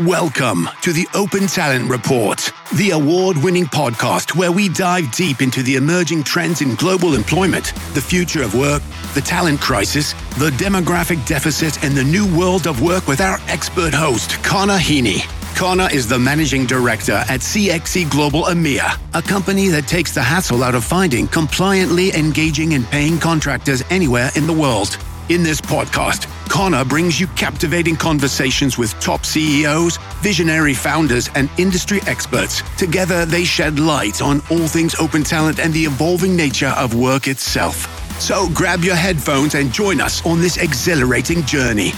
[0.00, 5.62] Welcome to the Open Talent Report, the award winning podcast where we dive deep into
[5.62, 8.82] the emerging trends in global employment, the future of work,
[9.14, 13.94] the talent crisis, the demographic deficit, and the new world of work with our expert
[13.94, 15.22] host, Connor Heaney.
[15.54, 20.64] Connor is the managing director at CXC Global EMEA, a company that takes the hassle
[20.64, 24.98] out of finding compliantly engaging and paying contractors anywhere in the world.
[25.28, 31.98] In this podcast, Connor brings you captivating conversations with top CEOs, visionary founders, and industry
[32.06, 32.62] experts.
[32.78, 37.26] Together, they shed light on all things open talent and the evolving nature of work
[37.26, 37.88] itself.
[38.20, 41.90] So grab your headphones and join us on this exhilarating journey.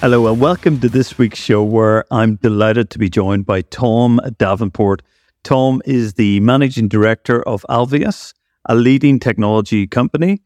[0.00, 4.20] Hello, and welcome to this week's show where I'm delighted to be joined by Tom
[4.38, 5.02] Davenport.
[5.42, 8.34] Tom is the managing director of Alvius
[8.66, 10.42] a leading technology company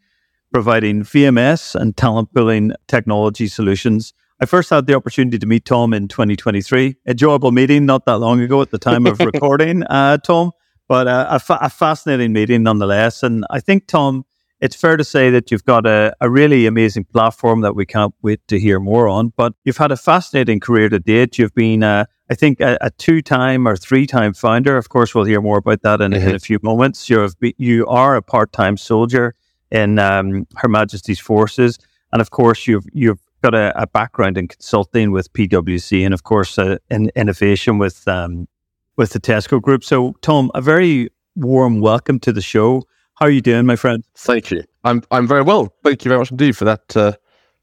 [0.52, 4.12] providing VMS and talent pooling technology solutions.
[4.40, 6.96] I first had the opportunity to meet Tom in 2023.
[7.06, 10.52] Enjoyable meeting, not that long ago at the time of recording, uh, Tom,
[10.88, 13.22] but uh, a, fa- a, fascinating meeting nonetheless.
[13.22, 14.24] And I think, Tom,
[14.60, 18.14] it's fair to say that you've got a, a really amazing platform that we can't
[18.22, 19.32] wait to hear more on.
[19.36, 21.38] But you've had a fascinating career to date.
[21.38, 24.76] You've been uh, I think a, a two-time or three-time founder.
[24.76, 26.28] Of course, we'll hear more about that in, mm-hmm.
[26.28, 27.10] in a few moments.
[27.10, 29.34] You're you are a part-time soldier
[29.70, 31.78] in um, Her Majesty's forces,
[32.12, 36.24] and of course, you've you've got a, a background in consulting with PwC, and of
[36.24, 38.48] course, uh, in innovation with um,
[38.96, 39.84] with the Tesco Group.
[39.84, 42.82] So, Tom, a very warm welcome to the show.
[43.14, 44.04] How are you doing, my friend?
[44.16, 44.64] Thank you.
[44.84, 45.74] I'm I'm very well.
[45.84, 47.12] Thank you very much indeed for that uh,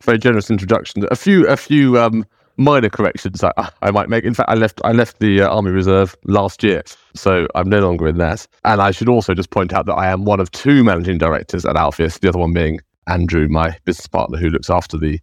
[0.04, 1.06] very generous introduction.
[1.12, 2.26] A few a few um,
[2.58, 4.24] minor corrections I, I might make.
[4.24, 6.84] In fact, I left I left the uh, Army Reserve last year,
[7.16, 8.48] so I'm no longer in that.
[8.66, 11.66] And I should also just point out that I am one of two managing directors
[11.66, 15.20] at Alvius, the other one being Andrew, my business partner, who looks after the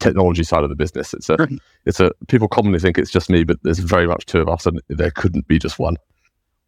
[0.00, 1.14] technology side of the business.
[1.14, 1.48] It's a
[1.84, 4.66] it's a people commonly think it's just me, but there's very much two of us,
[4.66, 5.96] and there couldn't be just one.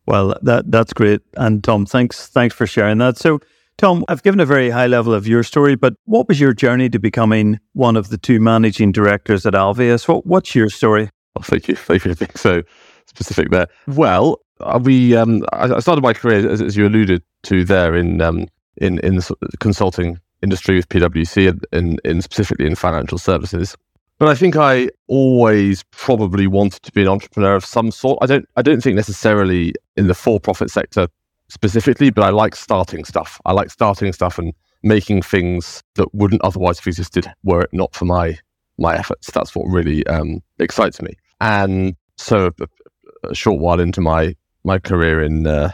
[0.06, 3.16] Well, that that's great, and Tom, thanks thanks for sharing that.
[3.16, 3.40] So.
[3.80, 6.90] Tom, I've given a very high level of your story, but what was your journey
[6.90, 10.06] to becoming one of the two managing directors at Alvius?
[10.06, 11.08] What, what's your story?
[11.34, 11.76] Oh, thank you.
[11.76, 12.62] Thank you for being so
[13.06, 13.68] specific there.
[13.86, 18.20] Well, uh, we um, I started my career, as, as you alluded to there, in
[18.20, 23.78] um, in in the consulting industry with PwC, and in, in specifically in financial services.
[24.18, 28.18] But I think I always probably wanted to be an entrepreneur of some sort.
[28.20, 31.08] I don't I don't think necessarily in the for profit sector
[31.50, 33.40] specifically, but I like starting stuff.
[33.44, 37.94] I like starting stuff and making things that wouldn't otherwise have existed were it not
[37.94, 38.38] for my
[38.78, 39.30] my efforts.
[39.30, 41.12] That's what really um, excites me.
[41.40, 44.34] And so, a, a, short while into my
[44.64, 45.72] my career in uh,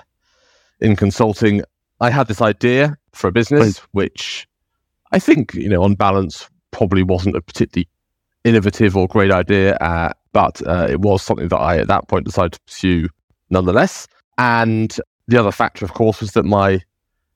[0.80, 1.62] in consulting,
[2.00, 4.46] I had this idea for a business, which
[5.12, 7.88] I think you know, on balance, probably wasn't a particularly
[8.44, 12.24] innovative or great idea, uh, but uh, it was something that I at that point
[12.24, 13.08] decided to pursue
[13.50, 14.06] nonetheless.
[14.38, 14.96] And
[15.28, 16.80] the other factor, of course, was that my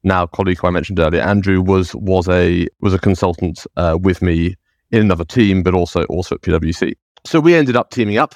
[0.03, 4.23] now colleague who I mentioned earlier, Andrew, was was a was a consultant uh, with
[4.23, 4.57] me
[4.91, 6.95] in another team, but also also at PwC.
[7.25, 8.35] So we ended up teaming up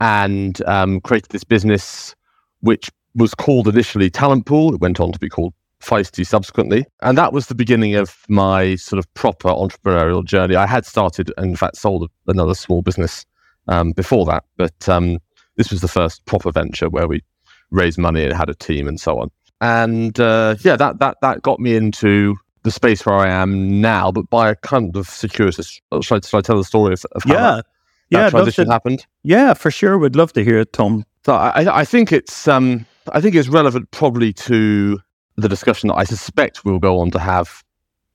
[0.00, 2.14] and um, created this business,
[2.60, 4.74] which was called initially Talent Pool.
[4.74, 8.74] It went on to be called Feisty subsequently, and that was the beginning of my
[8.76, 10.56] sort of proper entrepreneurial journey.
[10.56, 13.24] I had started, and in fact, sold another small business
[13.68, 15.18] um, before that, but um,
[15.56, 17.22] this was the first proper venture where we
[17.70, 19.30] raised money and had a team and so on.
[19.60, 24.12] And uh, yeah, that that that got me into the space where I am now,
[24.12, 25.80] but by a kind of circuitous.
[26.00, 27.40] Should I, should I tell the story of, of how yeah.
[27.40, 27.66] that,
[28.10, 29.06] yeah, that transition to, happened?
[29.22, 29.98] Yeah, for sure.
[29.98, 31.04] We'd love to hear it, Tom.
[31.24, 34.98] So I, I think it's um, I think it's relevant probably to
[35.36, 37.62] the discussion that I suspect we'll go on to have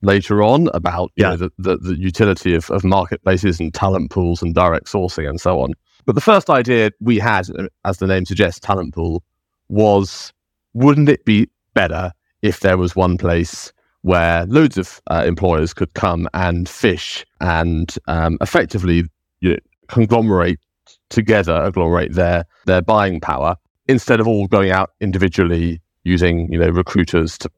[0.02, 1.31] later on about yeah.
[1.31, 5.40] Know, the, the, the, utility of, of marketplaces and talent pools and direct sourcing and
[5.40, 5.74] so on.
[6.06, 7.47] But the first idea we had,
[7.86, 9.24] as the name suggests, talent pool,
[9.69, 10.34] was
[10.74, 15.94] wouldn't it be better if there was one place where loads of uh, employers could
[15.94, 19.06] come and fish and um, effectively
[19.39, 19.57] you know,
[19.88, 20.60] conglomerate
[21.10, 23.56] together, agglomerate their their buying power
[23.88, 27.50] instead of all going out individually using you know recruiters to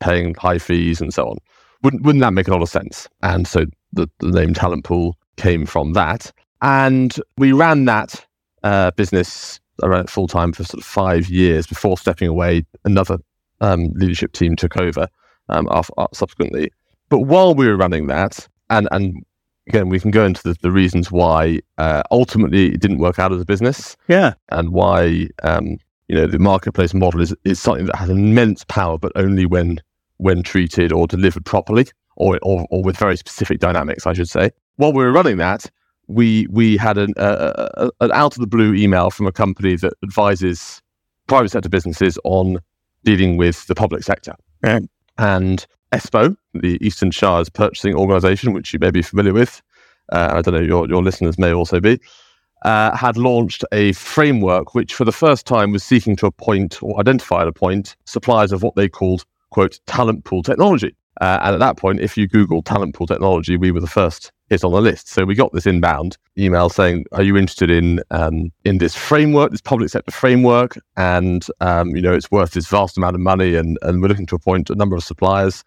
[0.00, 1.38] paying high fees and so on.
[1.82, 3.08] Wouldn't wouldn't that make a lot of sense?
[3.22, 6.30] And so the, the name Talent Pool came from that,
[6.60, 8.24] and we ran that
[8.62, 12.64] uh, business I ran it full time for sort of five years before stepping away.
[12.84, 13.18] Another
[13.60, 15.08] um, leadership team took over
[15.48, 16.72] um, after, uh, subsequently.
[17.08, 19.24] But while we were running that, and and
[19.66, 23.32] again, we can go into the, the reasons why uh, ultimately it didn't work out
[23.32, 23.96] as a business.
[24.08, 25.78] Yeah, and why um,
[26.08, 29.80] you know the marketplace model is is something that has immense power, but only when
[30.18, 31.86] when treated or delivered properly,
[32.16, 34.50] or or, or with very specific dynamics, I should say.
[34.76, 35.70] While we were running that,
[36.08, 39.94] we we had an, uh, an out of the blue email from a company that
[40.02, 40.82] advises
[41.26, 42.58] private sector businesses on
[43.04, 44.34] dealing with the public sector.
[45.18, 49.62] And ESPO, the Eastern Shires Purchasing Organisation, which you may be familiar with,
[50.10, 52.00] uh, I don't know, your, your listeners may also be,
[52.64, 56.98] uh, had launched a framework which, for the first time, was seeking to appoint or
[56.98, 60.94] identify and appoint suppliers of what they called, quote, talent pool technology.
[61.20, 64.32] Uh, and at that point, if you Google talent pool technology, we were the first
[64.52, 65.08] hit on the list.
[65.08, 69.50] So we got this inbound email saying, "Are you interested in um, in this framework,
[69.50, 70.78] this public sector framework?
[70.96, 74.26] And um, you know, it's worth this vast amount of money, and and we're looking
[74.26, 75.64] to appoint a number of suppliers,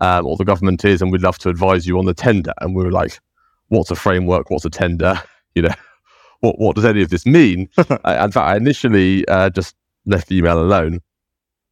[0.00, 2.76] um, or the government is, and we'd love to advise you on the tender." And
[2.76, 3.18] we were like,
[3.68, 4.50] "What's a framework?
[4.50, 5.20] What's a tender?
[5.54, 5.74] You know,
[6.40, 7.68] what what does any of this mean?"
[8.04, 9.76] I, in fact, I initially uh, just
[10.06, 11.00] left the email alone,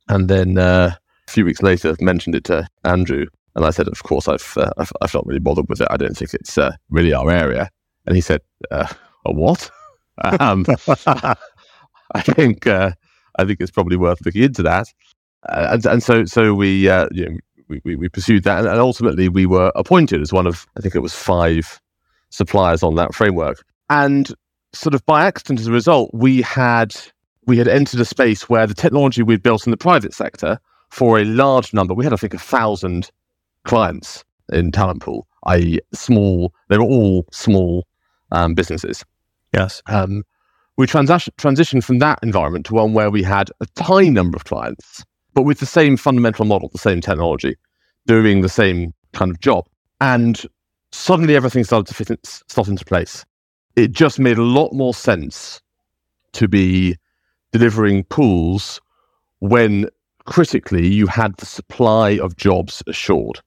[0.09, 0.59] and then.
[0.59, 0.97] Uh,
[1.29, 3.25] a few weeks later, mentioned it to Andrew,
[3.57, 5.89] and I said, "Of course, I've uh, I've, I've, not really bothered with it.
[5.91, 7.71] I don't think it's uh, really our area."
[8.07, 8.87] And he said, uh,
[9.27, 9.71] "A what?"
[10.41, 10.65] um,
[11.07, 12.93] I think uh,
[13.39, 14.87] I think it's probably worth looking into that.
[15.49, 17.37] Uh, and and so so we uh, you know,
[17.69, 20.81] we, we, we pursued that, and, and ultimately we were appointed as one of I
[20.81, 21.81] think it was five
[22.31, 24.33] suppliers on that framework, and
[24.73, 26.95] sort of by accident as a result, we had
[27.47, 30.59] we had entered a space where the technology we'd built in the private sector
[30.91, 31.95] for a large number.
[31.95, 33.11] We had, I think, a thousand
[33.65, 36.53] clients in Talent Pool, i.e., small.
[36.69, 37.87] They were all small
[38.33, 39.05] um, businesses.
[39.55, 39.83] Yes.
[39.87, 40.25] Um,
[40.77, 44.45] we transition, transitioned from that environment to one where we had a tiny number of
[44.45, 45.05] clients,
[45.35, 47.57] but with the same fundamental model, the same technology,
[48.07, 49.67] doing the same kind of job.
[50.01, 50.43] And
[50.93, 53.25] suddenly everything started to fit in, slot into place.
[53.77, 55.61] It just made a lot more sense
[56.33, 56.97] to be
[57.53, 58.81] delivering pools
[59.41, 59.89] when
[60.25, 63.41] critically, you had the supply of jobs assured.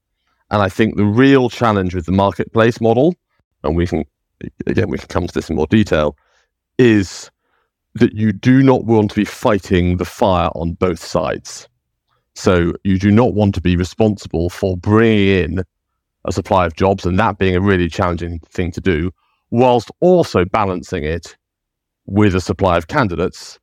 [0.53, 3.15] And I think the real challenge with the marketplace model,
[3.63, 4.05] and we can,
[4.67, 6.15] again, we can come to this in more detail,
[6.77, 7.31] is
[7.95, 11.67] that you do not want to be fighting the fire on both sides.
[12.35, 15.63] So you do not want to be responsible for bringing in
[16.25, 19.09] a supply of jobs and that being a really challenging thing to do,
[19.49, 21.35] whilst also balancing it
[22.05, 23.57] with a supply of candidates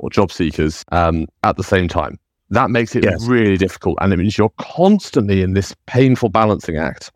[0.00, 2.18] or job seekers um, at the same time.
[2.50, 3.26] That makes it yes.
[3.26, 3.98] really difficult.
[4.00, 7.10] And it means you're constantly in this painful balancing act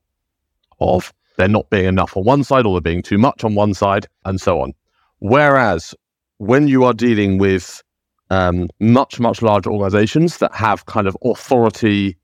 [0.81, 3.75] of there not being enough on one side or there being too much on one
[3.75, 4.73] side and so on.
[5.21, 5.95] Whereas
[6.39, 7.83] when you are dealing with
[8.31, 12.17] um, much, much larger organizations that have kind of authority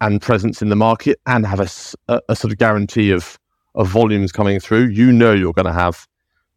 [0.00, 1.68] and presence in the market and have a,
[2.12, 3.38] a, a sort of guarantee of,
[3.74, 6.06] of volumes coming through, you know you're going to have,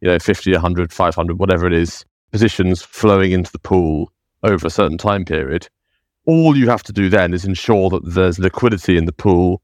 [0.01, 4.12] you know, 50, 100, 500, whatever it is, positions flowing into the pool
[4.44, 5.69] over a certain time period
[6.25, 9.62] all you have to do then is ensure that there's liquidity in the pool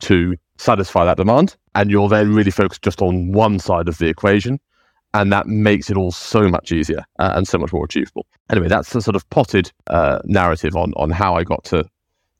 [0.00, 1.56] to satisfy that demand.
[1.74, 4.60] And you're then really focused just on one side of the equation.
[5.14, 8.26] And that makes it all so much easier uh, and so much more achievable.
[8.50, 11.84] Anyway, that's the sort of potted uh, narrative on, on how I got to,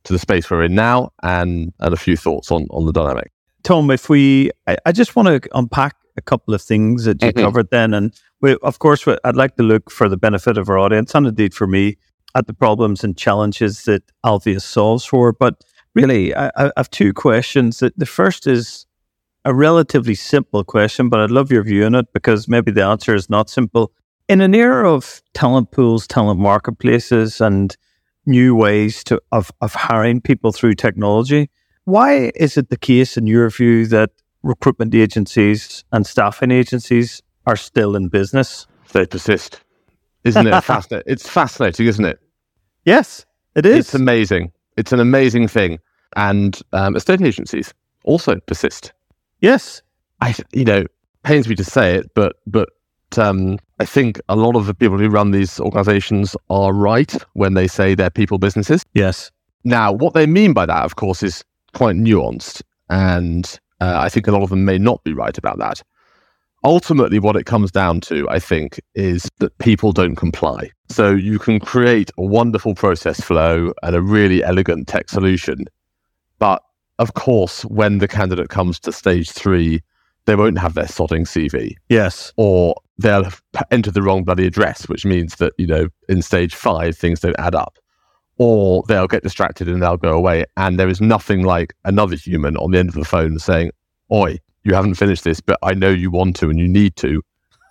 [0.05, 3.31] to the space we're in now and, and a few thoughts on, on the dynamic.
[3.63, 7.29] Tom, if we, I, I just want to unpack a couple of things that you
[7.29, 7.39] mm-hmm.
[7.41, 7.93] covered then.
[7.93, 11.27] And we, of course, I'd like to look for the benefit of our audience and
[11.27, 11.97] indeed for me
[12.35, 15.31] at the problems and challenges that Alvius solves for.
[15.33, 15.63] But
[15.95, 17.79] really, I, I have two questions.
[17.79, 18.85] The first is
[19.45, 23.13] a relatively simple question, but I'd love your view on it because maybe the answer
[23.13, 23.91] is not simple.
[24.29, 27.75] In an era of talent pools, talent marketplaces, and
[28.25, 31.49] new ways to of, of hiring people through technology,
[31.85, 37.57] why is it the case, in your view, that recruitment agencies and staffing agencies are
[37.57, 38.65] still in business?
[38.93, 39.59] They persist.
[40.23, 41.03] Isn't it fascinating?
[41.11, 42.19] It's fascinating, isn't it?
[42.85, 43.25] Yes,
[43.55, 43.79] it is.
[43.79, 44.51] It's amazing.
[44.77, 45.79] It's an amazing thing.
[46.15, 47.73] And um, estate agencies
[48.03, 48.93] also persist.
[49.39, 49.81] Yes.
[50.21, 50.85] I, you know,
[51.23, 52.69] pains me to say it, but but
[53.17, 57.53] um, I think a lot of the people who run these organizations are right when
[57.53, 58.83] they say they're people businesses.
[58.93, 59.31] Yes.
[59.63, 62.61] Now, what they mean by that, of course, is quite nuanced.
[62.89, 65.81] And uh, I think a lot of them may not be right about that
[66.63, 70.71] ultimately what it comes down to i think is that people don't comply.
[70.89, 75.65] So you can create a wonderful process flow and a really elegant tech solution
[76.39, 76.61] but
[76.99, 79.81] of course when the candidate comes to stage three
[80.25, 82.31] they won't have their sodding cv yes.
[82.37, 83.29] Or they'll
[83.71, 87.39] enter the wrong bloody address which means that you know in stage five things don't
[87.39, 87.77] add up.
[88.37, 92.57] Or they'll get distracted and they'll go away and there is nothing like another human
[92.57, 93.71] on the end of the phone saying
[94.11, 97.21] oi you haven't finished this, but I know you want to and you need to.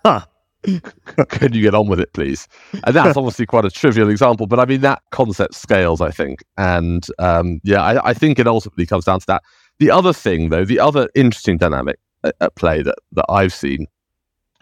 [0.05, 0.25] Huh.
[1.29, 2.47] Can you get on with it, please?
[2.85, 6.43] And that's obviously quite a trivial example, but I mean, that concept scales, I think.
[6.57, 9.43] And um, yeah, I, I think it ultimately comes down to that.
[9.79, 13.87] The other thing, though, the other interesting dynamic at, at play that, that I've seen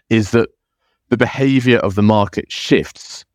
[0.10, 0.50] is that
[1.10, 3.26] the behavior of the market shifts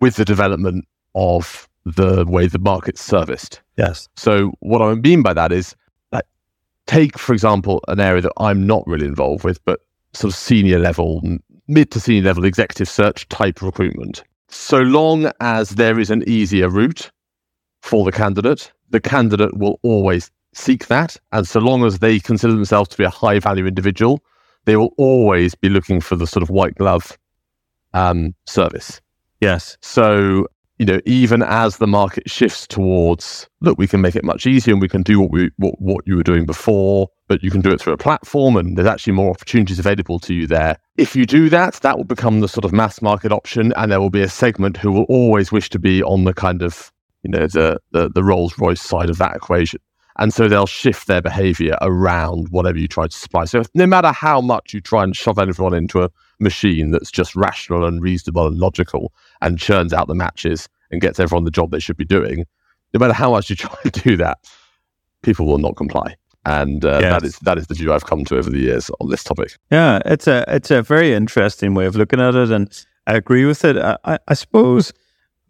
[0.00, 3.60] with the development of the way the market's serviced.
[3.76, 4.08] Yes.
[4.16, 5.74] So what I mean by that is
[6.88, 9.80] take, for example, an area that I'm not really involved with, but
[10.14, 11.22] sort of senior level,
[11.68, 14.24] mid to senior level executive search type recruitment.
[14.48, 17.10] So long as there is an easier route
[17.82, 21.16] for the candidate, the candidate will always seek that.
[21.32, 24.22] And so long as they consider themselves to be a high value individual,
[24.64, 27.16] they will always be looking for the sort of white glove
[27.92, 29.00] um, service.
[29.40, 29.76] Yes.
[29.82, 30.46] So,
[30.78, 34.72] you know, even as the market shifts towards, look, we can make it much easier
[34.72, 37.60] and we can do what we what, what you were doing before, but you can
[37.60, 40.78] do it through a platform and there's actually more opportunities available to you there.
[40.96, 44.00] If you do that, that will become the sort of mass market option and there
[44.00, 46.92] will be a segment who will always wish to be on the kind of,
[47.22, 49.80] you know, the the, the Rolls Royce side of that equation.
[50.20, 53.44] And so they'll shift their behavior around whatever you try to supply.
[53.44, 57.36] So no matter how much you try and shove everyone into a machine that's just
[57.36, 61.70] rational and reasonable and logical and churns out the matches and gets everyone the job
[61.70, 62.46] they should be doing,
[62.94, 64.38] no matter how much you try to do that,
[65.22, 66.16] people will not comply.
[66.44, 67.12] And uh, yes.
[67.12, 69.58] that is that is the view I've come to over the years on this topic.
[69.70, 72.72] Yeah, it's a it's a very interesting way of looking at it, and
[73.06, 73.76] I agree with it.
[73.76, 74.92] I, I suppose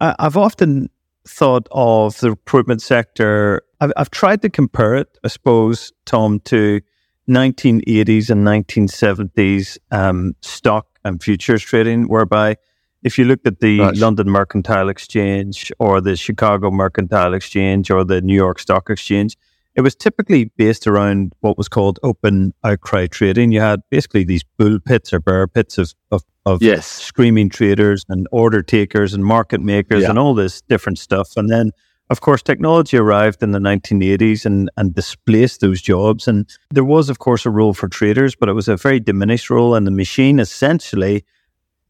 [0.01, 0.89] I, I've often
[1.25, 3.61] thought of the recruitment sector.
[3.79, 6.81] I've, I've tried to compare it, I suppose, Tom, to
[7.29, 12.57] 1980s and 1970s um, stock and futures trading, whereby
[13.03, 18.21] if you looked at the London Mercantile Exchange or the Chicago Mercantile Exchange or the
[18.21, 19.37] New York Stock Exchange,
[19.75, 23.51] it was typically based around what was called open outcry trading.
[23.51, 26.85] You had basically these bull pits or bear pits of, of, of yes.
[26.85, 30.09] screaming traders and order takers and market makers yeah.
[30.09, 31.37] and all this different stuff.
[31.37, 31.71] And then,
[32.09, 36.27] of course, technology arrived in the 1980s and, and displaced those jobs.
[36.27, 39.49] And there was, of course, a role for traders, but it was a very diminished
[39.49, 39.75] role.
[39.75, 41.23] And the machine essentially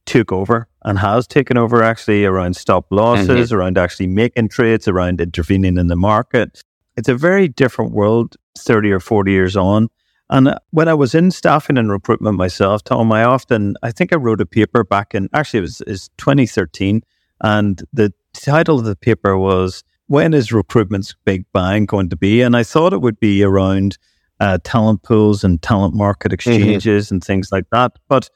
[0.05, 3.55] took over and has taken over actually around stop losses, mm-hmm.
[3.55, 6.63] around actually making trades, around intervening in the market.
[6.95, 9.89] It's a very different world 30 or 40 years on.
[10.29, 14.13] And uh, when I was in staffing and recruitment myself, Tom, I often, I think
[14.13, 17.01] I wrote a paper back in, actually, it was, it was 2013.
[17.41, 22.41] And the title of the paper was, When is Recruitment's Big Bang going to be?
[22.41, 23.97] And I thought it would be around
[24.39, 26.51] uh, talent pools and talent market mm-hmm.
[26.51, 27.15] exchanges mm-hmm.
[27.15, 27.93] and things like that.
[28.07, 28.29] But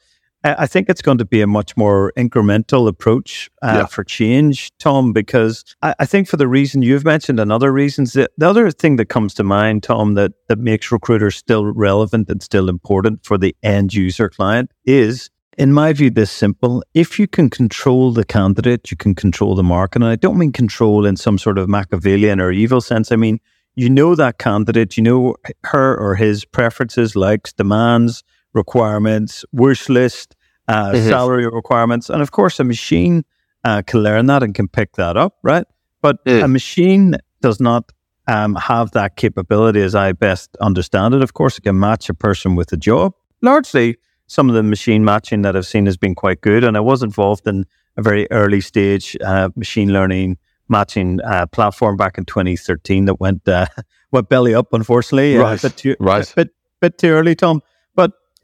[0.44, 3.86] I think it's going to be a much more incremental approach uh, yeah.
[3.86, 8.12] for change, Tom, because I, I, think for the reason you've mentioned and other reasons,
[8.12, 12.28] the, the other thing that comes to mind, Tom, that, that makes recruiters still relevant
[12.28, 16.84] and still important for the end user client is, in my view, this simple.
[16.92, 20.02] If you can control the candidate, you can control the market.
[20.02, 23.10] And I don't mean control in some sort of Machiavellian or evil sense.
[23.10, 23.40] I mean,
[23.76, 28.22] you know that candidate, you know her or his preferences, likes, demands,
[28.54, 30.36] requirements, wish list,
[30.68, 31.08] uh, mm-hmm.
[31.08, 32.08] salary requirements.
[32.08, 33.24] And of course, a machine
[33.64, 35.66] uh, can learn that and can pick that up, right?
[36.00, 36.44] But mm.
[36.44, 37.92] a machine does not
[38.26, 41.22] um, have that capability as I best understand it.
[41.22, 43.14] Of course, it can match a person with a job.
[43.42, 43.96] Largely,
[44.26, 46.64] some of the machine matching that I've seen has been quite good.
[46.64, 51.96] And I was involved in a very early stage uh, machine learning matching uh, platform
[51.96, 53.66] back in 2013 that went uh,
[54.10, 55.36] went belly up, unfortunately.
[55.36, 55.62] Right.
[55.62, 56.32] Uh, bit too, right.
[56.34, 57.62] Bit, bit too early, Tom.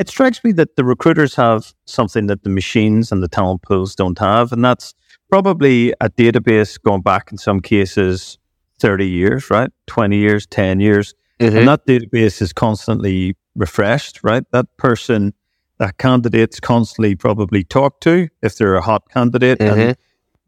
[0.00, 3.95] It strikes me that the recruiters have something that the machines and the talent pools
[3.95, 4.95] don't have, and that's
[5.28, 8.38] probably a database going back in some cases
[8.78, 9.71] 30 years, right?
[9.88, 11.14] 20 years, 10 years.
[11.38, 11.54] Mm-hmm.
[11.54, 14.42] And that database is constantly refreshed, right?
[14.52, 15.35] That person,
[15.76, 19.80] that candidate's constantly probably talked to if they're a hot candidate mm-hmm.
[19.80, 19.97] and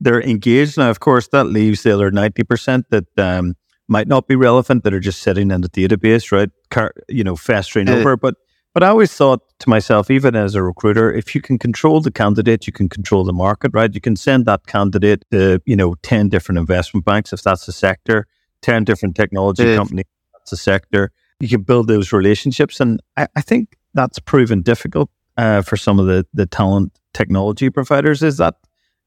[0.00, 0.78] they're engaged.
[0.78, 3.54] Now, of course, that leaves the other 90% that um,
[3.86, 6.48] might not be relevant that are just sitting in the database, right?
[6.70, 8.00] Car- you know, festering mm-hmm.
[8.00, 8.16] over.
[8.16, 8.36] But
[8.74, 12.10] but I always thought to myself, even as a recruiter, if you can control the
[12.10, 13.92] candidate, you can control the market, right?
[13.92, 17.72] You can send that candidate to, you know, 10 different investment banks, if that's the
[17.72, 18.26] sector,
[18.62, 21.12] 10 different technology companies, that's a sector.
[21.40, 22.80] You can build those relationships.
[22.80, 27.70] And I, I think that's proven difficult uh, for some of the, the talent technology
[27.70, 28.22] providers.
[28.22, 28.56] Is that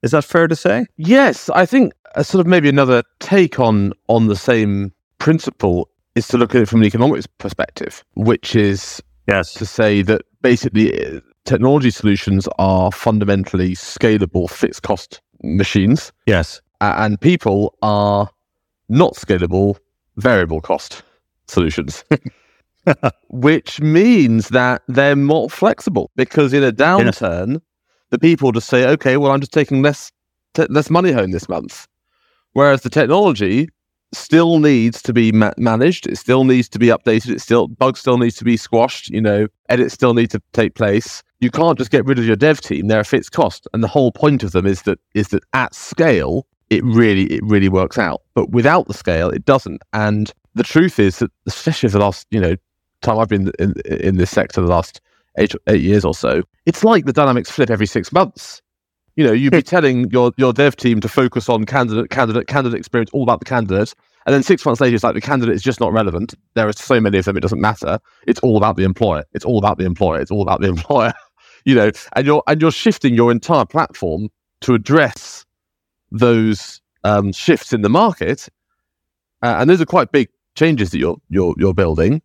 [0.03, 0.85] is that fair to say?
[0.97, 6.27] Yes, I think a sort of maybe another take on on the same principle is
[6.27, 9.53] to look at it from an economics perspective, which is Yes.
[9.55, 16.11] To say that basically uh, technology solutions are fundamentally scalable fixed cost machines.
[16.25, 16.61] Yes.
[16.81, 18.29] And people are
[18.89, 19.77] not scalable
[20.17, 21.03] variable cost
[21.47, 22.03] solutions.
[23.29, 27.61] Which means that they're more flexible because in a downturn, yes.
[28.11, 30.11] the people just say, okay, well, I'm just taking less,
[30.53, 31.87] t- less money home this month.
[32.53, 33.69] Whereas the technology
[34.15, 36.07] still needs to be ma- managed.
[36.07, 37.31] It still needs to be updated.
[37.31, 39.09] It still bugs still needs to be squashed.
[39.09, 41.23] You know, edits still need to take place.
[41.39, 42.87] You can't just get rid of your dev team.
[42.87, 45.75] They're a fixed cost, and the whole point of them is that is that at
[45.75, 48.21] scale, it really it really works out.
[48.33, 49.81] But without the scale, it doesn't.
[49.93, 52.55] And the truth is that, especially for the last you know
[53.01, 55.01] time I've been in in this sector, the last
[55.37, 58.61] eight eight years or so, it's like the dynamics flip every six months.
[59.15, 62.79] You know, you'd be telling your your dev team to focus on candidate candidate candidate
[62.79, 63.93] experience, all about the candidate,
[64.25, 66.33] and then six months later, it's like the candidate is just not relevant.
[66.55, 67.99] There are so many of them, it doesn't matter.
[68.25, 69.23] It's all about the employer.
[69.33, 70.19] It's all about the employer.
[70.19, 71.13] It's all about the employer.
[71.65, 74.29] you know, and you're and you're shifting your entire platform
[74.61, 75.45] to address
[76.11, 78.49] those um, shifts in the market,
[79.43, 82.21] uh, and those are quite big changes that you're you're you're building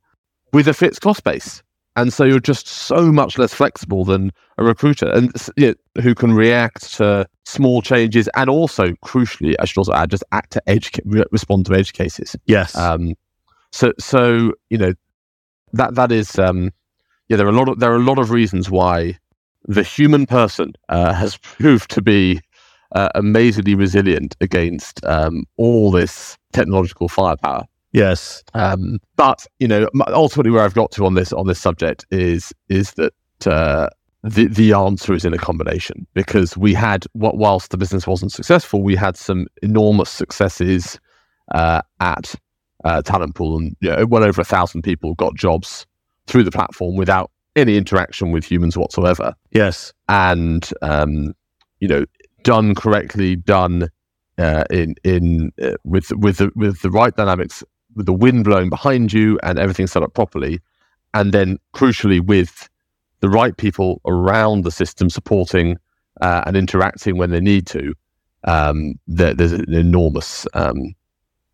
[0.53, 1.63] with a fixed cost base.
[1.97, 6.15] And so you're just so much less flexible than a recruiter, and you know, who
[6.15, 10.63] can react to small changes, and also crucially, I should also add, just act to
[10.69, 12.37] edge respond to edge cases.
[12.47, 12.77] Yes.
[12.77, 13.15] Um,
[13.73, 14.93] so so you know
[15.73, 16.73] that that is um,
[17.29, 17.37] yeah.
[17.37, 19.19] There are a lot of there are a lot of reasons why
[19.65, 22.41] the human person uh, has proved to be
[22.93, 27.65] uh, amazingly resilient against um, all this technological firepower.
[27.93, 28.43] Yes.
[28.55, 32.53] Um, but you know, ultimately, where I've got to on this on this subject is
[32.69, 33.13] is that
[33.47, 33.89] uh,
[34.23, 38.33] the the answer is in a combination because we had what whilst the business wasn't
[38.33, 41.01] successful, we had some enormous successes
[41.53, 42.35] uh, at
[42.85, 45.87] uh, Talent Pool, and you know, well over a thousand people got jobs
[46.27, 49.35] through the platform without any interaction with humans whatsoever.
[49.51, 51.35] Yes, and um,
[51.81, 52.05] you know,
[52.45, 53.89] done correctly, done
[54.39, 58.71] uh, in in uh, with with the, with the right dynamics with the wind blowing
[58.71, 60.61] behind you and everything set up properly,
[61.15, 62.69] and then crucially with
[63.21, 65.77] the right people around the system supporting
[66.21, 67.95] uh, and interacting when they need to,
[68.45, 70.95] um, there, there's an enormous, um,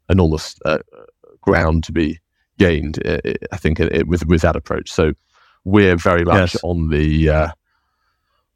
[0.08, 0.78] enormous uh,
[1.40, 2.18] ground to be
[2.58, 3.04] gained.
[3.06, 3.18] Uh,
[3.52, 4.90] I think with with that approach.
[4.90, 5.12] So
[5.64, 6.60] we're very much yes.
[6.62, 7.48] on the uh,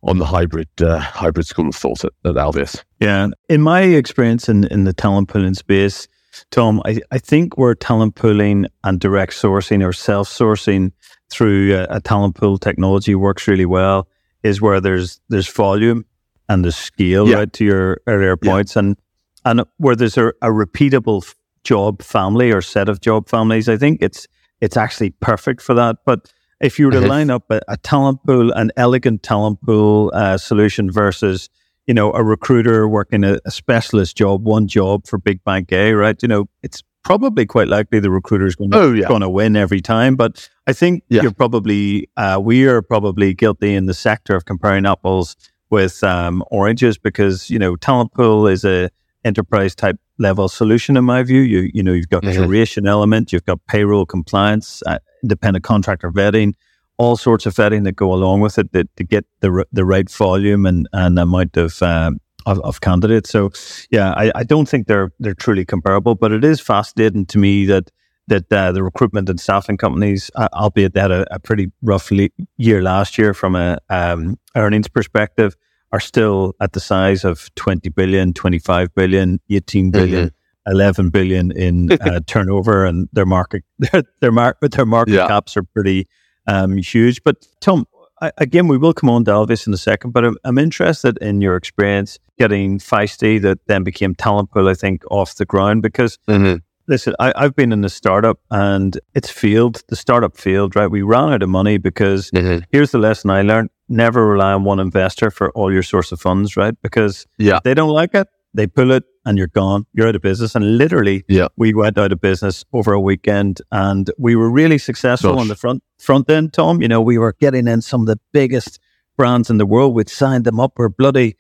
[0.03, 2.83] on the hybrid uh, hybrid school of thought at, at Alvius.
[3.01, 6.09] Yeah, in my experience in in the talent pooling space,
[6.51, 10.93] Tom, I, I think where talent pooling and direct sourcing or self sourcing
[11.31, 14.09] through a, a, talent pool technology works really well
[14.43, 16.05] is where there's there's volume
[16.49, 17.37] and the scale, yeah.
[17.37, 17.53] right?
[17.53, 18.81] To your earlier points, yeah.
[18.81, 18.97] and
[19.45, 23.99] and where there's a, a repeatable job family or set of job families, I think
[24.03, 24.27] it's
[24.61, 25.99] it's actually perfect for that.
[26.05, 27.09] But if you were to mm-hmm.
[27.09, 31.49] line up a, a, talent pool, an elegant talent pool uh, solution versus
[31.91, 35.93] you know, a recruiter working a, a, specialist job, one job for big bank A,
[35.93, 36.23] right?
[36.23, 39.09] You know, it's probably quite likely the recruiter is going to, oh, yeah.
[39.09, 40.15] to win every time.
[40.15, 41.23] But I think yeah.
[41.23, 45.35] you're probably, uh, we are probably guilty in the sector of comparing apples
[45.69, 48.89] with um, oranges because, you know, talent pool is a
[49.25, 51.41] enterprise type level solution in my view.
[51.41, 52.41] You, you know, you've got mm-hmm.
[52.41, 56.55] curation element, you've got payroll compliance, uh, independent contractor vetting
[57.01, 60.11] all sorts of vetting that go along with it that, to get the the right
[60.11, 63.31] volume and, and amount of, um, of, of candidates.
[63.31, 63.51] So,
[63.91, 67.65] yeah, I, I don't think they're they're truly comparable, but it is fascinating to me
[67.65, 67.91] that
[68.27, 72.11] that uh, the recruitment and staffing companies, uh, albeit they had a, a pretty rough
[72.11, 75.57] le- year last year from a um, earnings perspective,
[75.93, 80.27] are still at the size of 20 billion, 25 billion, 18 billion.
[80.27, 80.37] Mm-hmm.
[80.67, 85.27] 11 billion in uh, turnover and their market their their, mar- their market yeah.
[85.27, 86.07] caps are pretty
[86.51, 87.23] um, huge.
[87.23, 87.87] But Tom,
[88.21, 91.17] I, again, we will come on to Alvius in a second, but I'm, I'm, interested
[91.19, 95.83] in your experience getting Feisty that then became Talent Pool, I think, off the ground
[95.83, 96.19] because.
[96.29, 96.57] Mm-hmm.
[96.87, 100.91] Listen, I, have been in the startup and it's field, the startup field, right?
[100.91, 102.65] We ran out of money because mm-hmm.
[102.73, 106.21] here's the lesson I learned never rely on one investor for all your source of
[106.21, 106.75] funds, right?
[106.83, 107.61] Because yeah.
[107.63, 109.87] they don't like it, they pull it and you're gone.
[109.93, 110.55] You're out of business.
[110.55, 111.49] And literally, yeah.
[111.57, 115.41] we went out of business over a weekend and we were really successful Gosh.
[115.41, 116.83] on the front front end, Tom.
[116.83, 118.81] You know, we were getting in some of the biggest
[119.17, 119.95] brands in the world.
[119.95, 120.73] We'd signed them up.
[120.77, 121.37] We're bloody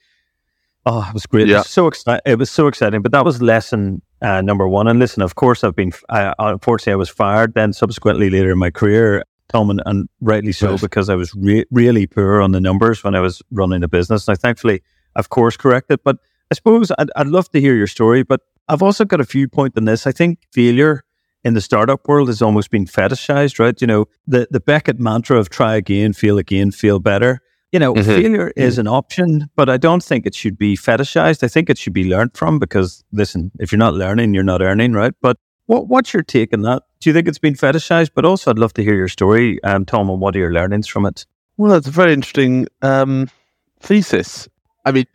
[0.86, 1.46] Oh, it was great.
[1.46, 1.56] Yeah.
[1.56, 2.22] It was so exciting.
[2.24, 3.02] It was so exciting.
[3.02, 4.88] But that was lesson uh, number one.
[4.88, 8.58] And listen, of course, I've been, I, unfortunately, I was fired then subsequently later in
[8.58, 10.80] my career, Tom, and, and rightly so, yes.
[10.80, 14.26] because I was re- really poor on the numbers when I was running a business.
[14.26, 14.82] Now, thankfully,
[15.16, 16.00] of course, corrected.
[16.02, 16.16] But
[16.50, 19.76] I suppose I'd, I'd love to hear your story, but I've also got a viewpoint
[19.76, 20.06] on this.
[20.06, 21.04] I think failure
[21.44, 23.80] in the startup world has almost been fetishized, right?
[23.80, 27.40] You know, the, the Beckett mantra of try again, fail again, feel better.
[27.72, 28.04] You know, mm-hmm.
[28.04, 28.60] failure mm-hmm.
[28.60, 31.44] is an option, but I don't think it should be fetishized.
[31.44, 34.60] I think it should be learned from because, listen, if you're not learning, you're not
[34.60, 35.14] earning, right?
[35.22, 35.36] But
[35.66, 36.82] what, what's your take on that?
[36.98, 38.10] Do you think it's been fetishized?
[38.14, 40.88] But also, I'd love to hear your story, um, Tom, and what are your learnings
[40.88, 41.26] from it?
[41.56, 43.30] Well, that's a very interesting um,
[43.78, 44.48] thesis.
[44.84, 45.06] I mean,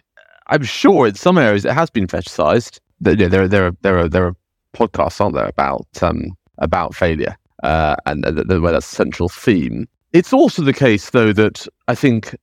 [0.47, 2.79] I'm sure in some areas it has been fetishized.
[3.01, 4.36] There, there, there, are, there are, there are
[4.73, 9.29] podcasts, aren't there, about um, about failure uh, and uh, the, where that's a central
[9.29, 9.88] theme.
[10.13, 12.36] It's also the case, though, that I think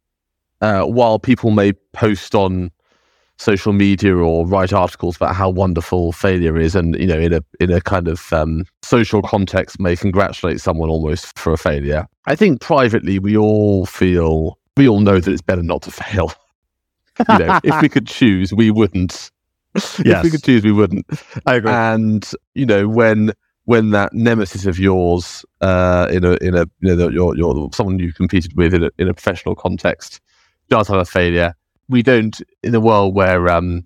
[0.61, 2.71] uh, while people may post on
[3.39, 7.43] social media or write articles about how wonderful failure is, and you know, in a
[7.61, 12.07] in a kind of um, social context, may congratulate someone almost for a failure.
[12.27, 16.33] I think privately, we all feel we all know that it's better not to fail.
[17.29, 19.31] You know, if we could choose, we wouldn't.
[19.75, 19.99] Yes.
[20.05, 21.07] if we could choose, we wouldn't.
[21.47, 21.71] I agree.
[21.73, 23.33] And you know, when
[23.65, 27.99] when that nemesis of yours uh, in a in a you know your your someone
[27.99, 30.21] you competed with in a in a professional context
[30.69, 31.55] does have a failure,
[31.89, 33.85] we don't in a world where um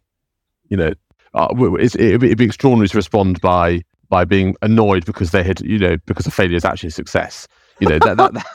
[0.68, 0.92] you know
[1.35, 5.42] uh, it's, it'd, be, it'd be extraordinary to respond by by being annoyed because they
[5.42, 7.46] had you know because a failure is actually a success.
[7.81, 8.46] You know that that, that,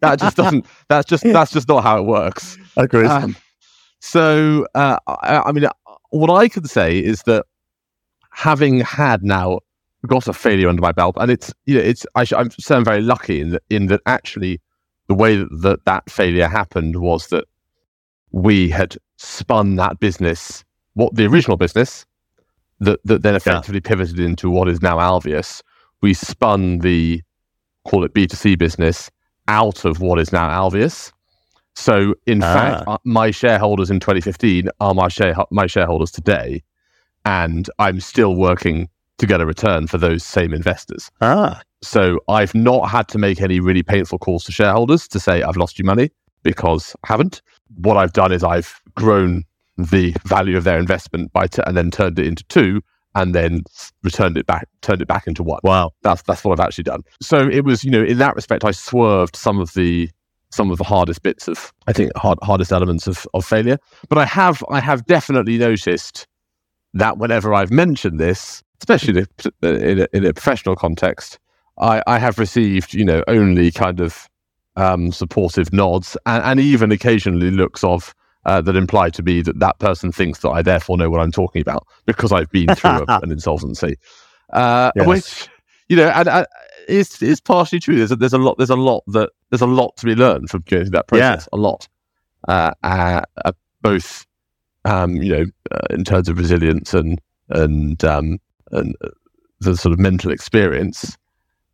[0.00, 2.56] that just doesn't that's just that's just not how it works.
[2.76, 3.06] I agree.
[3.06, 3.36] Um,
[4.00, 5.66] so uh, I, I mean,
[6.10, 7.46] what I can say is that
[8.32, 9.60] having had now
[10.06, 12.84] got a failure under my belt, and it's you know it's I am so I'm
[12.84, 14.60] very lucky in that in that actually
[15.08, 17.44] the way that, that that failure happened was that
[18.32, 22.06] we had spun that business, what the original business
[22.80, 23.88] that that then effectively yeah.
[23.88, 25.62] pivoted into what is now Alvius.
[26.00, 27.22] We spun the
[27.84, 29.10] call it B2C business
[29.48, 31.12] out of what is now Alvius.
[31.80, 32.54] So, in ah.
[32.54, 36.62] fact, uh, my shareholders in 2015 are my share my shareholders today,
[37.24, 41.10] and I'm still working to get a return for those same investors.
[41.22, 41.62] Ah.
[41.82, 45.56] So I've not had to make any really painful calls to shareholders to say I've
[45.56, 46.10] lost you money
[46.42, 47.40] because I haven't.
[47.76, 49.44] What I've done is I've grown
[49.78, 52.82] the value of their investment by t- and then turned it into two
[53.14, 53.62] and then
[54.02, 55.60] returned it back turned it back into one.
[55.64, 55.92] Wow.
[56.02, 57.02] That's that's what I've actually done.
[57.22, 60.10] So it was, you know, in that respect I swerved some of the
[60.50, 63.78] some of the hardest bits of I think hard, hardest elements of, of failure.
[64.08, 66.26] But I have I have definitely noticed
[66.94, 69.26] that whenever I've mentioned this, especially
[69.62, 71.38] in a, in a professional context,
[71.78, 74.28] I, I, have received, you know, only kind of
[74.76, 78.12] um, supportive nods and, and, even occasionally looks of
[78.44, 81.32] uh, that imply to me that that person thinks that I therefore know what I'm
[81.32, 83.96] talking about because I've been through a, an insolvency,
[84.52, 85.06] uh, yes.
[85.06, 85.48] which
[85.88, 86.46] you know, and, and
[86.90, 87.96] it's it's partially true.
[87.96, 90.50] There's a, there's a lot there's a lot that there's a lot to be learned
[90.50, 91.48] from going through that process.
[91.52, 91.58] Yeah.
[91.58, 91.88] A lot,
[92.48, 94.26] uh, uh, uh both
[94.84, 98.38] um, you know, uh, in terms of resilience and and um,
[98.72, 99.10] and uh,
[99.60, 101.16] the sort of mental experience,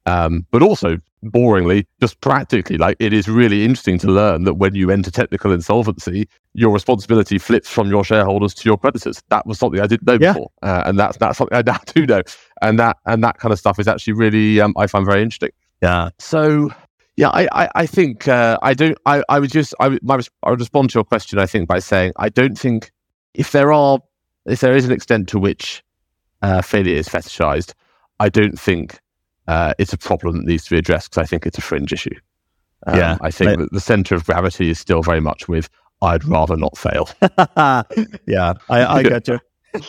[0.06, 0.98] um, but also
[1.30, 5.52] boringly, just practically, like it is really interesting to learn that when you enter technical
[5.52, 9.22] insolvency, your responsibility flips from your shareholders to your creditors.
[9.28, 10.32] That was something I didn't know yeah.
[10.32, 12.22] before, uh, and that's that's something I now do know,
[12.62, 15.50] and that and that kind of stuff is actually really um, I find very interesting.
[15.82, 16.10] Yeah.
[16.18, 16.70] So
[17.16, 18.98] yeah, I, I, I think uh, I don't.
[19.06, 21.38] I, I would just I would, my, I would respond to your question.
[21.38, 22.90] I think by saying I don't think
[23.34, 24.00] if there are
[24.44, 25.82] if there is an extent to which
[26.42, 27.72] uh, failure is fetishized,
[28.20, 29.00] I don't think
[29.48, 31.92] uh, it's a problem that needs to be addressed because I think it's a fringe
[31.92, 32.14] issue.
[32.86, 35.68] Um, yeah, I think that the center of gravity is still very much with
[36.02, 37.08] I'd rather not fail.
[38.26, 39.40] yeah, I, I get you.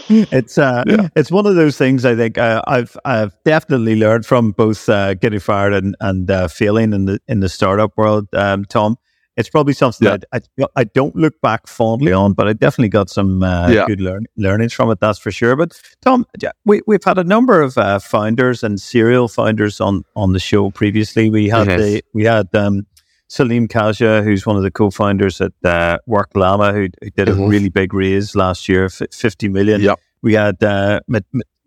[0.09, 1.09] It's uh, yeah.
[1.15, 2.05] it's one of those things.
[2.05, 6.47] I think uh, I've I've definitely learned from both uh, getting fired and and uh,
[6.47, 8.27] failing in the in the startup world.
[8.33, 8.97] Um, Tom,
[9.37, 10.17] it's probably something yeah.
[10.17, 13.85] that I, I don't look back fondly on, but I definitely got some uh, yeah.
[13.85, 14.99] good learn, learnings from it.
[14.99, 15.55] That's for sure.
[15.55, 16.25] But Tom,
[16.65, 20.71] we we've had a number of uh, founders and serial founders on on the show
[20.71, 21.29] previously.
[21.29, 21.79] We had yes.
[21.79, 22.87] the we had um,
[23.29, 27.43] Salim Khaja, who's one of the co-founders at uh, Work Llama, who, who did mm-hmm.
[27.43, 29.81] a really big raise last year, fifty million.
[29.81, 29.99] Yep.
[30.23, 31.01] We had uh,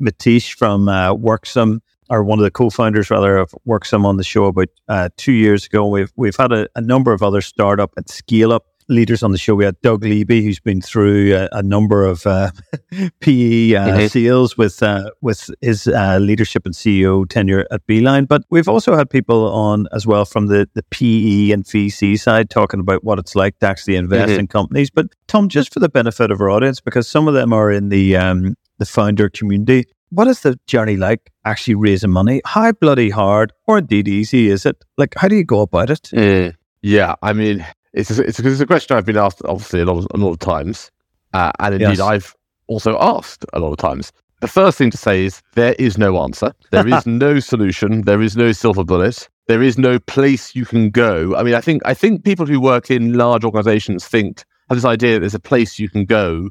[0.03, 1.81] Matish from uh, Worksome
[2.11, 5.67] or one of the co-founders rather of Worksome on the show about uh, two years
[5.67, 5.87] ago.
[5.87, 9.39] We've we've had a, a, number of other startup and scale up leaders on the
[9.39, 9.55] show.
[9.55, 12.51] We had Doug Leeby, who's been through a, a number of uh,
[13.21, 14.07] PE uh, mm-hmm.
[14.09, 18.25] sales with uh, with his uh, leadership and CEO tenure at Beeline.
[18.25, 22.51] But we've also had people on as well from the, the PE and VC side
[22.51, 24.41] talking about what it's like to actually invest mm-hmm.
[24.41, 24.91] in companies.
[24.91, 27.89] But Tom, just for the benefit of our audience, because some of them are in
[27.89, 32.41] the um, the founder community, what is the journey like actually raising money?
[32.45, 34.77] How bloody hard or indeed easy is it?
[34.99, 36.11] Like, how do you go about it?
[36.15, 39.81] Uh, yeah, I mean, it's a, it's, a, it's a question I've been asked obviously
[39.81, 40.91] a lot of, a lot of times,
[41.33, 42.01] uh, and indeed yes.
[42.01, 44.13] I've also asked a lot of times.
[44.41, 46.53] The first thing to say is there is no answer.
[46.71, 48.03] There is no solution.
[48.03, 49.29] There is no silver bullet.
[49.49, 51.37] There is no place you can go.
[51.37, 54.85] I mean, I think I think people who work in large organizations think have this
[54.85, 56.49] idea that there's a place you can go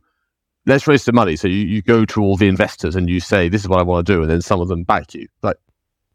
[0.66, 1.36] let's raise some money.
[1.36, 3.84] So you, you go to all the investors and you say, this is what I
[3.84, 4.22] want to do.
[4.22, 5.28] And then some of them back you.
[5.42, 5.58] Like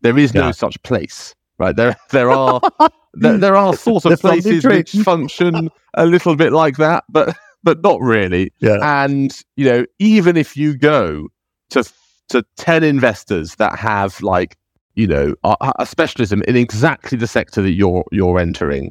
[0.02, 0.50] there is no yeah.
[0.52, 1.74] such place, right?
[1.74, 2.61] There, there are,
[3.14, 7.83] there, there, are sort of places which function a little bit like that, but, but
[7.83, 8.52] not really.
[8.61, 8.78] Yeah.
[8.83, 11.28] And, you know, even if you go
[11.70, 11.90] to,
[12.28, 14.57] to 10 investors that have like,
[14.94, 18.90] you know, a, a specialism in exactly the sector that you're, you're entering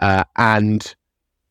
[0.00, 0.94] uh, and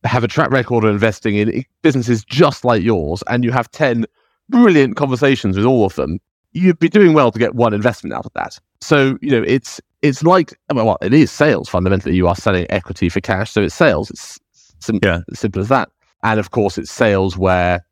[0.04, 4.06] have a track record of investing in businesses just like yours, and you have 10
[4.48, 6.20] brilliant conversations with all of them,
[6.52, 8.58] you'd be doing well to get one investment out of that.
[8.80, 12.14] So, you know, it's, it's like, well, it is sales fundamentally.
[12.14, 13.50] You are selling equity for cash.
[13.50, 14.10] So it's sales.
[14.10, 14.38] It's
[14.78, 15.20] sim- yeah.
[15.32, 15.90] simple as that.
[16.22, 17.84] And of course, it's sales where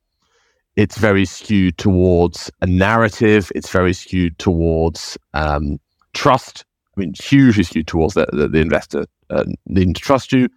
[0.77, 3.51] it's very skewed towards a narrative.
[3.55, 5.79] It's very skewed towards um,
[6.15, 6.65] trust.
[6.97, 10.49] I mean, hugely skewed towards the, the, the investor uh, needing to trust you.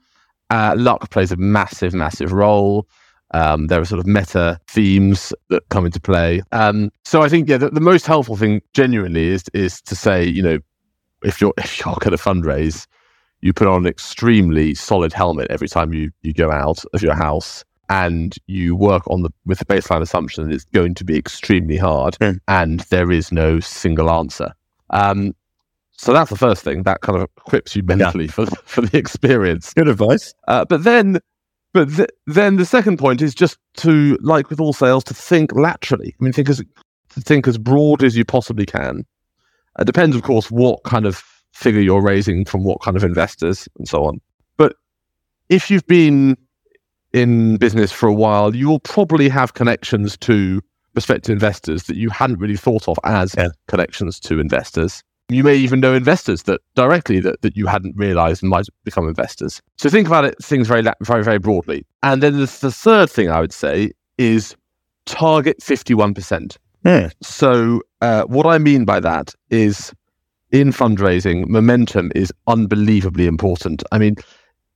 [0.49, 2.88] Uh, luck plays a massive, massive role.
[3.34, 6.41] Um, there are sort of meta themes that come into play.
[6.51, 10.23] Um, so I think, yeah, the, the, most helpful thing genuinely is is to say,
[10.23, 10.60] you know,
[11.23, 12.86] if you're if you're going to fundraise,
[13.41, 17.15] you put on an extremely solid helmet every time you you go out of your
[17.15, 21.17] house and you work on the with the baseline assumption that it's going to be
[21.17, 22.39] extremely hard mm.
[22.47, 24.53] and there is no single answer.
[24.91, 25.36] Um,
[25.97, 28.31] so that's the first thing that kind of equips you mentally yeah.
[28.31, 29.73] for for the experience.
[29.73, 30.34] Good advice.
[30.47, 31.19] Uh, but then,
[31.73, 35.53] but th- then the second point is just to like with all sales to think
[35.53, 36.15] laterally.
[36.19, 36.62] I mean, think as
[37.15, 39.05] to think as broad as you possibly can.
[39.79, 43.67] It depends, of course, what kind of figure you're raising from what kind of investors
[43.77, 44.21] and so on.
[44.58, 44.75] But
[45.49, 46.38] if you've been
[47.13, 50.62] in business for a while, you will probably have connections to
[50.93, 53.49] prospective investors that you hadn't really thought of as yeah.
[53.67, 55.03] connections to investors.
[55.29, 59.07] You may even know investors that directly that, that you hadn't realized and might become
[59.07, 59.61] investors.
[59.77, 61.85] So think about it, things very, very, very broadly.
[62.03, 64.55] And then the, the third thing I would say is
[65.05, 66.57] target 51%.
[66.83, 67.09] Yeah.
[67.23, 69.91] So uh, what I mean by that is
[70.51, 73.83] in fundraising, momentum is unbelievably important.
[73.91, 74.15] I mean,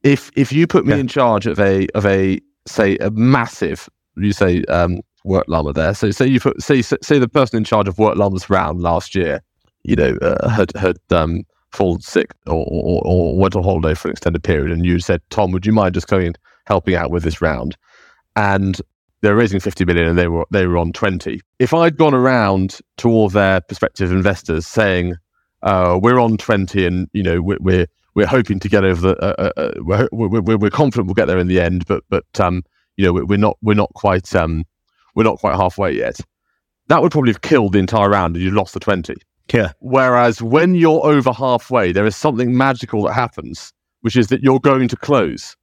[0.04, 1.02] if if you put me yeah.
[1.02, 5.94] in charge of a of a say a massive you say um, work llama there.
[5.94, 9.16] So say you put say say the person in charge of work llamas round last
[9.16, 9.42] year,
[9.90, 14.08] you know, uh, had had um, fallen sick or, or, or went on holiday for
[14.08, 17.12] an extended period, and you said, Tom, would you mind just coming and helping out
[17.12, 17.76] with this round?
[18.36, 18.80] And
[19.22, 22.80] they're raising 50 million and they were they were on 20 if i'd gone around
[22.96, 25.14] to all their prospective investors saying
[25.62, 29.24] uh, we're on 20 and you know we're, we're we're hoping to get over the.
[29.24, 30.08] Uh, uh, uh we're,
[30.42, 32.64] we're, we're confident we'll get there in the end, but but um,
[32.98, 34.66] you know we're not we're not quite um,
[35.16, 36.20] we're not quite halfway yet.
[36.88, 39.16] That would probably have killed the entire round, and you lost the twenty.
[39.54, 39.72] Yeah.
[39.80, 44.60] Whereas when you're over halfway, there is something magical that happens, which is that you're
[44.60, 45.56] going to close,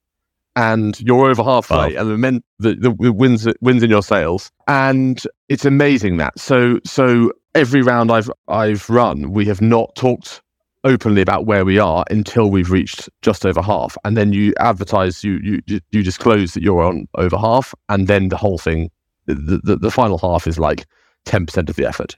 [0.57, 2.01] and you're over halfway, oh.
[2.01, 6.39] and the men the, the wins wins in your sales, and it's amazing that.
[6.39, 10.43] So so every round I've I've run, we have not talked
[10.85, 15.23] openly about where we are until we've reached just over half, and then you advertise,
[15.23, 18.91] you you you disclose that you're on over half, and then the whole thing,
[19.27, 20.87] the the, the final half is like
[21.25, 22.17] ten percent of the effort.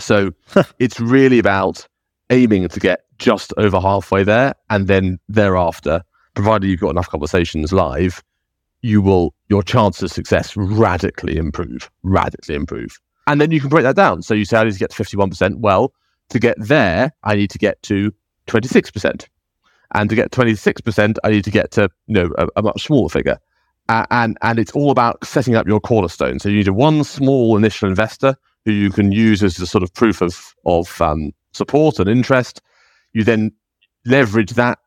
[0.00, 0.32] So
[0.78, 1.86] it's really about
[2.30, 6.02] aiming to get just over halfway there, and then thereafter,
[6.34, 8.22] provided you've got enough conversations live,
[8.80, 12.98] you will your chance of success radically improve, radically improve.
[13.28, 14.22] And then you can break that down.
[14.22, 15.60] So you say I need to get to fifty one percent.
[15.60, 15.92] Well,
[16.30, 18.12] to get there, I need to get to
[18.48, 19.26] 26%.
[19.94, 23.08] And to get 26%, I need to get to you know a, a much smaller
[23.08, 23.38] figure.
[23.88, 26.38] Uh, and and it's all about setting up your cornerstone.
[26.38, 29.82] So you need a one small initial investor who you can use as a sort
[29.82, 32.60] of proof of of um, support and interest.
[33.12, 33.52] You then
[34.04, 34.78] leverage that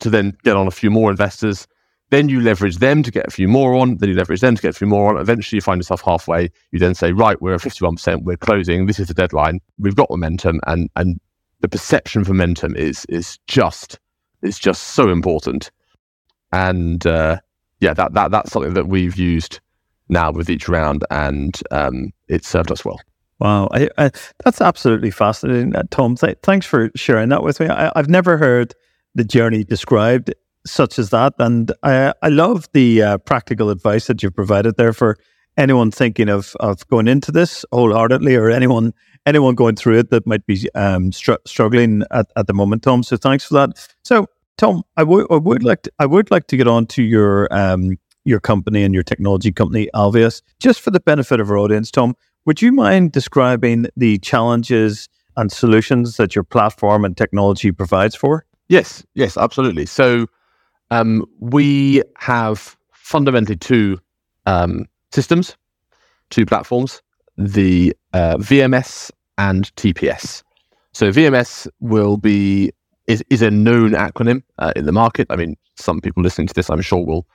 [0.00, 1.66] to then get on a few more investors.
[2.10, 3.96] Then you leverage them to get a few more on.
[3.96, 5.20] Then you leverage them to get a few more on.
[5.20, 6.50] Eventually, you find yourself halfway.
[6.70, 8.24] You then say, right, we're at 51%.
[8.24, 8.84] We're closing.
[8.84, 9.60] This is the deadline.
[9.78, 10.60] We've got momentum.
[10.66, 11.18] And, and
[11.60, 13.98] the perception of momentum is, is just,
[14.42, 15.70] is just so important.
[16.52, 17.38] And, uh,
[17.80, 19.60] yeah, that, that, that's something that we've used
[20.10, 23.00] now with each round and, um, it served us well.
[23.42, 24.10] Wow, I, I,
[24.44, 26.14] that's absolutely fascinating, uh, Tom.
[26.14, 27.66] Th- thanks for sharing that with me.
[27.66, 28.72] I, have never heard
[29.16, 30.32] the journey described
[30.64, 31.34] such as that.
[31.40, 35.16] And I, I love the uh, practical advice that you've provided there for
[35.56, 38.94] anyone thinking of of going into this wholeheartedly, or anyone
[39.26, 42.84] anyone going through it that might be um, str- struggling at, at the moment.
[42.84, 43.88] Tom, so thanks for that.
[44.04, 44.26] So,
[44.56, 47.52] Tom, I would I would like to, I would like to get on to your
[47.52, 51.90] um, your company and your technology company, Alvius, just for the benefit of our audience.
[51.90, 58.14] Tom, would you mind describing the challenges and solutions that your platform and technology provides
[58.14, 58.44] for?
[58.68, 59.86] Yes, yes, absolutely.
[59.86, 60.26] So
[60.90, 63.98] um, we have fundamentally two
[64.46, 65.56] um, systems,
[66.30, 67.02] two platforms,
[67.36, 70.42] the uh, VMS and TPS.
[70.92, 72.72] So VMS will be
[73.06, 75.26] is, is a known acronym uh, in the market.
[75.30, 77.26] I mean, some people listening to this, I'm sure, will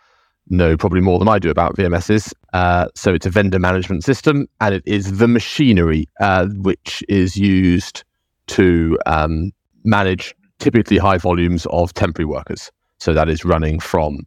[0.50, 2.34] know probably more than I do about VMSs.
[2.54, 7.36] Uh, so it's a vendor management system, and it is the machinery uh, which is
[7.36, 8.04] used
[8.48, 9.52] to um,
[9.84, 12.72] manage typically high volumes of temporary workers.
[13.00, 14.20] So that is running from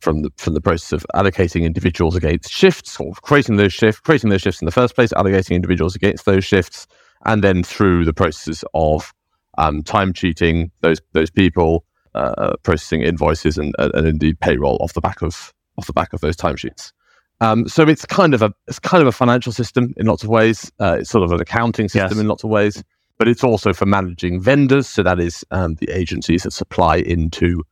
[0.00, 4.30] from the from the process of allocating individuals against shifts, or creating those shifts, creating
[4.30, 6.86] those shifts in the first place, allocating individuals against those shifts,
[7.24, 9.12] and then through the processes of
[9.58, 15.00] um, time sheeting those those people, uh, processing invoices, and, and indeed payroll off the
[15.00, 16.92] back of off the back of those timesheets.
[17.40, 20.28] Um, so it's kind of a it's kind of a financial system in lots of
[20.28, 20.70] ways.
[20.80, 22.20] Uh, it's sort of an accounting system yes.
[22.20, 22.84] in lots of ways,
[23.18, 24.88] but it's also for managing vendors.
[24.88, 27.64] So that is um, the agencies that supply into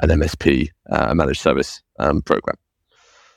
[0.00, 2.56] an MSP, uh, a managed service um, program.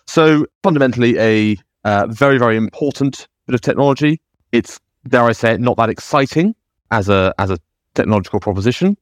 [0.08, 4.20] So fundamentally, a uh, very very important bit of technology.
[4.52, 6.56] It's dare I say it, not that exciting
[6.90, 7.60] as a as a
[7.94, 8.98] technological proposition,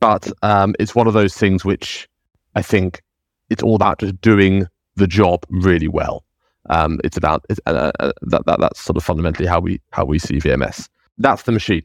[0.00, 2.08] but um, it's one of those things which
[2.54, 3.02] I think
[3.50, 6.24] it's all about just doing the job really well.
[6.70, 10.04] Um, it's about it's, uh, uh, that, that that's sort of fundamentally how we how
[10.04, 10.88] we see VMS.
[11.18, 11.82] That's the machine.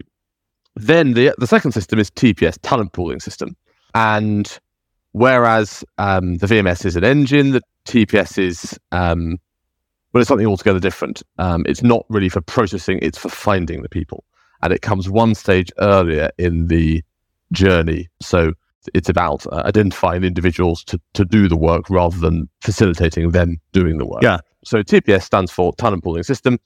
[0.75, 3.57] Then the the second system is TPS, talent pooling system,
[3.93, 4.57] and
[5.11, 9.37] whereas um, the VMS is an engine, the TPS is um,
[10.13, 11.21] well, it's something altogether different.
[11.37, 14.23] Um, it's not really for processing; it's for finding the people,
[14.61, 17.03] and it comes one stage earlier in the
[17.51, 18.07] journey.
[18.21, 18.53] So
[18.93, 23.97] it's about uh, identifying individuals to, to do the work rather than facilitating them doing
[23.97, 24.23] the work.
[24.23, 24.39] Yeah.
[24.63, 26.59] So TPS stands for talent pooling system,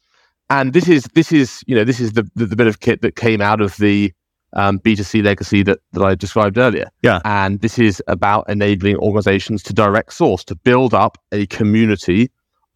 [0.49, 3.01] and this is this is you know this is the the, the bit of kit
[3.01, 4.13] that came out of the
[4.53, 6.89] um, B2C legacy that, that I described earlier.
[7.01, 7.19] Yeah.
[7.25, 12.29] And this is about enabling organizations to direct source, to build up a community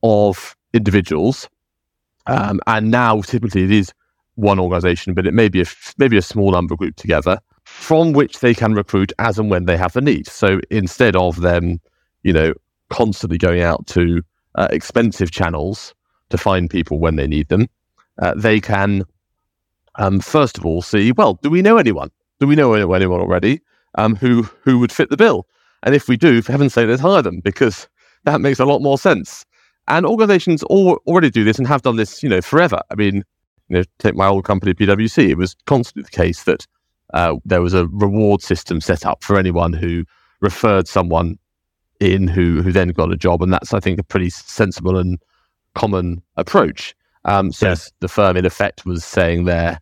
[0.04, 1.48] of individuals.
[2.26, 3.94] Um, and now typically it is
[4.36, 5.66] one organization, but it may be a,
[5.98, 7.40] maybe a small number grouped together
[7.78, 10.28] from which they can recruit as and when they have the need.
[10.28, 11.80] So instead of them,
[12.24, 12.54] you know,
[12.90, 14.22] constantly going out to
[14.56, 15.94] uh, expensive channels
[16.30, 17.70] to find people when they need them,
[18.20, 19.06] uh, they can
[19.96, 22.10] um, first of all see, well, do we know anyone?
[22.40, 23.62] Do we know anyone already
[23.96, 25.48] um, who who would fit the bill?
[25.84, 27.88] And if we do, for heaven's sake, let's hire them because
[28.26, 29.46] that makes a lot more sense.
[29.88, 32.82] And organizations already do this and have done this, you know, forever.
[32.92, 33.24] I mean,
[33.70, 35.30] you know, take my old company, PwC.
[35.30, 36.68] It was constantly the case that
[37.14, 40.04] uh, there was a reward system set up for anyone who
[40.42, 41.38] referred someone
[42.00, 45.20] in who who then got a job, and that's I think a pretty sensible and
[45.74, 46.96] common approach.
[47.26, 47.92] Um, so yes.
[48.00, 49.80] the firm, in effect, was saying there,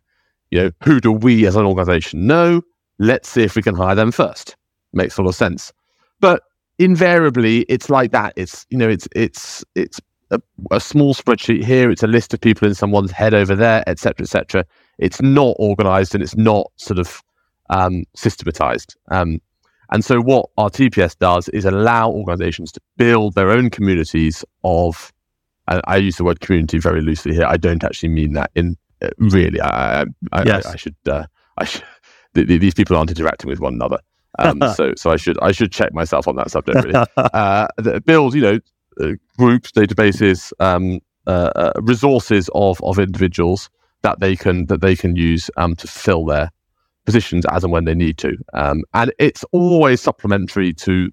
[0.50, 2.62] you know, who do we as an organisation know?
[2.98, 4.56] Let's see if we can hire them first.
[4.92, 5.72] Makes a lot of sense,
[6.20, 6.42] but
[6.78, 8.32] invariably it's like that.
[8.36, 11.90] It's you know, it's it's it's a, a small spreadsheet here.
[11.90, 14.64] It's a list of people in someone's head over there, etc., etc
[14.98, 17.22] it's not organized and it's not sort of
[17.70, 18.96] um, systematized.
[19.10, 19.40] Um,
[19.90, 25.12] and so, what our TPS does is allow organizations to build their own communities of,
[25.68, 27.46] and I use the word community very loosely here.
[27.46, 29.60] I don't actually mean that in uh, really.
[29.60, 30.66] I, I, yes.
[30.66, 31.26] I, I should, uh,
[31.58, 31.84] I should
[32.34, 33.98] th- th- these people aren't interacting with one another.
[34.38, 36.84] Um, so, so I should, I should check myself on that subject.
[36.84, 37.68] Really, uh,
[38.04, 38.58] build, you know,
[39.00, 43.70] uh, groups, databases, um, uh, uh, resources of of individuals
[44.02, 46.50] that they can that they can use um, to fill their
[47.04, 48.36] positions as and when they need to.
[48.52, 51.10] Um, and it's always supplementary to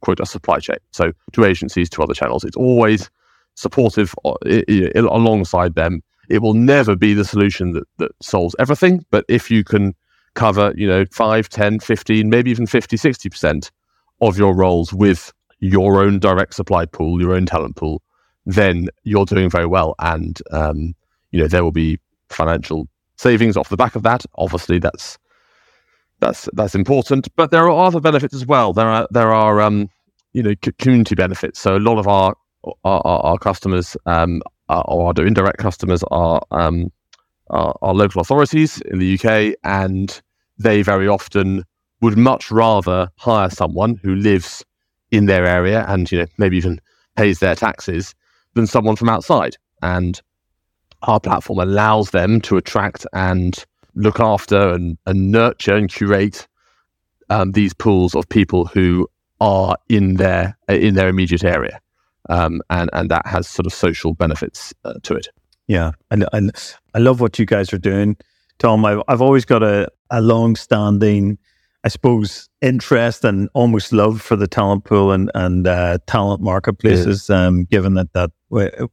[0.00, 2.44] quote a supply chain, so to agencies, to other channels.
[2.44, 3.10] It's always
[3.54, 4.38] supportive uh,
[4.94, 6.02] alongside them.
[6.28, 9.94] It will never be the solution that, that solves everything, but if you can
[10.34, 13.70] cover, you know, 5, 10, 15, maybe even 50, 60%
[14.20, 18.02] of your roles with your own direct supply pool, your own talent pool,
[18.46, 19.94] then you're doing very well.
[19.98, 20.94] And, um,
[21.34, 24.24] you know, there will be financial savings off the back of that.
[24.36, 25.18] Obviously, that's
[26.20, 27.26] that's that's important.
[27.34, 28.72] But there are other benefits as well.
[28.72, 29.88] There are there are um,
[30.32, 31.58] you know community benefits.
[31.58, 32.36] So a lot of our
[32.84, 36.90] our, our customers um, or our indirect customers are, um,
[37.50, 40.22] are, local authorities in the UK, and
[40.56, 41.64] they very often
[42.00, 44.64] would much rather hire someone who lives
[45.10, 46.80] in their area and you know maybe even
[47.16, 48.14] pays their taxes
[48.54, 49.56] than someone from outside.
[49.82, 50.20] And
[51.04, 56.46] our platform allows them to attract and look after and, and nurture and curate
[57.30, 59.08] um, these pools of people who
[59.40, 61.80] are in their in their immediate area,
[62.28, 65.28] um, and and that has sort of social benefits uh, to it.
[65.66, 66.52] Yeah, and and
[66.94, 68.16] I love what you guys are doing,
[68.58, 68.84] Tom.
[68.84, 71.38] I've I've always got a a long standing,
[71.82, 77.28] I suppose, interest and almost love for the talent pool and and uh, talent marketplaces.
[77.28, 77.46] Yeah.
[77.46, 78.30] Um, given that that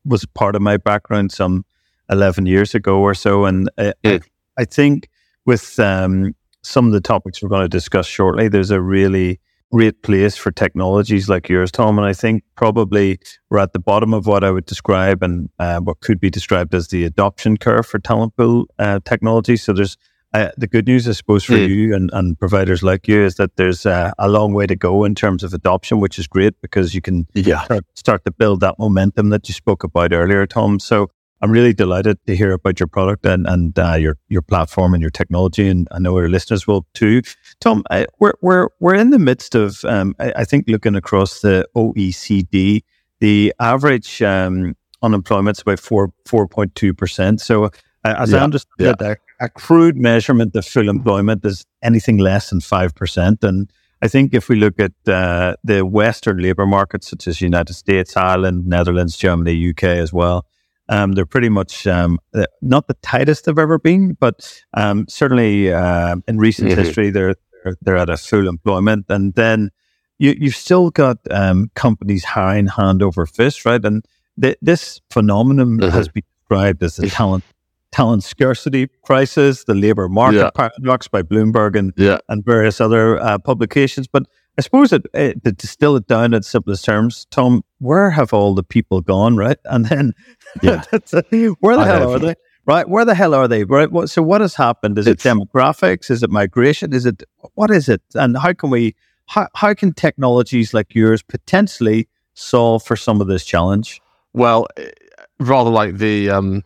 [0.05, 1.65] was part of my background some
[2.11, 3.45] 11 years ago or so.
[3.45, 4.19] And I, I,
[4.57, 5.09] I think
[5.45, 9.39] with um, some of the topics we're going to discuss shortly, there's a really
[9.71, 11.97] great place for technologies like yours, Tom.
[11.97, 15.79] And I think probably we're at the bottom of what I would describe and uh,
[15.79, 19.55] what could be described as the adoption curve for talent pool uh, technology.
[19.55, 19.95] So there's
[20.33, 21.67] uh, the good news, I suppose, for mm.
[21.67, 25.03] you and, and providers like you is that there's uh, a long way to go
[25.03, 27.63] in terms of adoption, which is great because you can yeah.
[27.63, 30.79] start, start to build that momentum that you spoke about earlier, Tom.
[30.79, 31.09] So
[31.41, 35.01] I'm really delighted to hear about your product and, and uh, your your platform and
[35.01, 37.23] your technology, and I know our listeners will too.
[37.59, 41.41] Tom, I, we're we're we're in the midst of um, I, I, think looking across
[41.41, 42.83] the OECD,
[43.19, 47.41] the average um, unemployment is about four four point two percent.
[47.41, 47.69] So, uh,
[48.03, 49.11] as yeah, I understand yeah.
[49.11, 53.71] it, a, a crude measurement of full employment is anything less than five percent, and
[54.03, 58.17] I think if we look at uh, the Western labour markets, such as United States,
[58.17, 60.45] Ireland, Netherlands, Germany, UK as well,
[60.91, 62.19] um, they're pretty much um,
[62.61, 66.81] not the tightest they've ever been, but um, certainly uh, in recent mm-hmm.
[66.81, 69.05] history, they're, they're, they're at a full employment.
[69.07, 69.71] And then
[70.19, 73.83] you, you've still got um, companies hiring hand over fist, right?
[73.83, 74.03] And
[74.39, 75.89] th- this phenomenon mm-hmm.
[75.89, 77.45] has been described as the talent
[77.93, 80.49] talent scarcity crisis, the labor market yeah.
[80.51, 82.17] paradox by Bloomberg and yeah.
[82.27, 84.07] and various other uh, publications.
[84.07, 84.23] But
[84.57, 88.53] I suppose it, it, to distill it down in simplest terms, Tom, where have all
[88.53, 89.57] the people gone, right?
[89.65, 90.13] And then
[90.61, 90.83] yeah.
[90.91, 92.35] where the I hell are they?
[92.65, 92.87] Right?
[92.87, 93.63] Where the hell are they?
[93.63, 93.91] Right?
[93.91, 94.97] What, so what has happened?
[94.97, 96.11] Is it's, it demographics?
[96.11, 96.93] Is it migration?
[96.93, 97.23] Is it
[97.53, 98.01] what is it?
[98.13, 98.95] And how can we?
[99.27, 104.01] How, how can technologies like yours potentially solve for some of this challenge?
[104.33, 104.91] Well, eh,
[105.39, 106.63] rather like the um,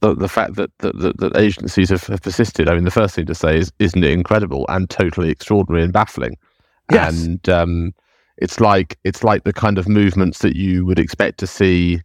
[0.00, 2.68] the, the fact that, that, that, that agencies have, have, persisted.
[2.68, 5.92] I mean, the first thing to say is, isn't it incredible and totally extraordinary and
[5.92, 6.36] baffling?
[6.90, 7.24] Yes.
[7.24, 7.94] And um,
[8.36, 12.00] it's like it's like the kind of movements that you would expect to see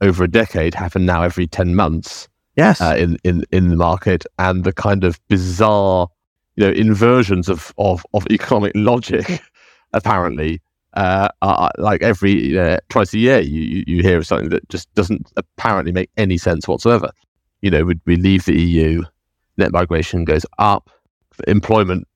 [0.00, 2.80] over a decade happen now every 10 months yes.
[2.80, 4.24] uh, in, in in the market.
[4.38, 6.08] And the kind of bizarre
[6.56, 9.42] you know inversions of of, of economic logic
[9.92, 10.60] apparently
[10.94, 14.92] uh, are, like every uh, twice a year you, you hear of something that just
[14.94, 17.10] doesn't apparently make any sense whatsoever.
[17.60, 19.04] You know we, we leave the eu
[19.58, 20.90] net migration goes up
[21.46, 22.06] employment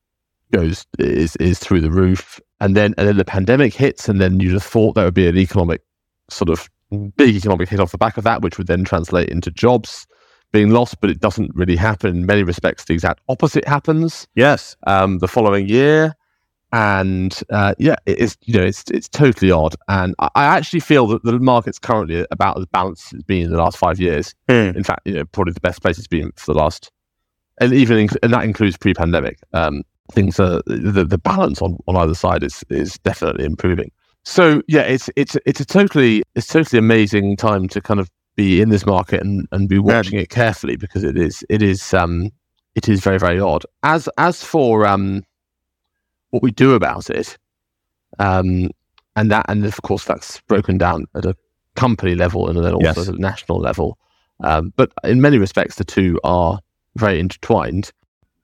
[0.52, 4.40] goes is is through the roof and then and then the pandemic hits and then
[4.40, 5.82] you just thought there would be an economic
[6.28, 6.68] sort of
[7.16, 10.06] big economic hit off the back of that, which would then translate into jobs
[10.52, 12.16] being lost, but it doesn't really happen.
[12.16, 14.26] In many respects, the exact opposite happens.
[14.34, 14.76] Yes.
[14.86, 16.14] Um, the following year.
[16.72, 19.74] And uh, yeah, it is, you know, it's it's totally odd.
[19.88, 23.46] And I, I, actually feel that the market's currently about as balanced as it's been
[23.46, 24.36] in the last five years.
[24.48, 24.76] Mm.
[24.76, 26.92] In fact, you know, probably the best place it's been for the last,
[27.60, 29.40] and even in, and that includes pre-pandemic.
[29.52, 33.90] Um, things are the, the balance on, on either side is is definitely improving.
[34.24, 38.60] So yeah, it's it's it's a totally it's totally amazing time to kind of be
[38.60, 42.30] in this market and, and be watching it carefully because it is it is um
[42.74, 43.64] it is very very odd.
[43.82, 45.22] As as for um
[46.30, 47.38] what we do about it,
[48.18, 48.70] um
[49.16, 51.34] and that and of course that's broken down at a
[51.76, 53.08] company level and then also yes.
[53.08, 53.98] at a national level.
[54.42, 56.60] Um, but in many respects, the two are
[56.96, 57.92] very intertwined.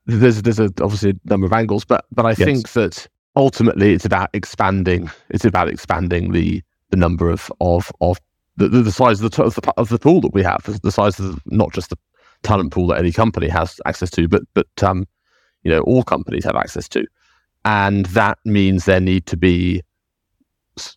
[0.06, 2.38] There's there's a, obviously a number of angles, but but I yes.
[2.44, 5.10] think that ultimately it's about expanding.
[5.30, 8.18] It's about expanding the the number of of of
[8.56, 11.18] the, the size of the, of the of the pool that we have, the size
[11.18, 11.98] of the, not just the
[12.42, 15.06] talent pool that any company has access to, but but um,
[15.62, 17.06] you know all companies have access to,
[17.64, 19.82] and that means there need to be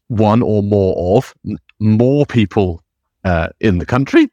[0.08, 1.34] one or more of
[1.80, 2.84] more people
[3.24, 4.30] uh, in the country,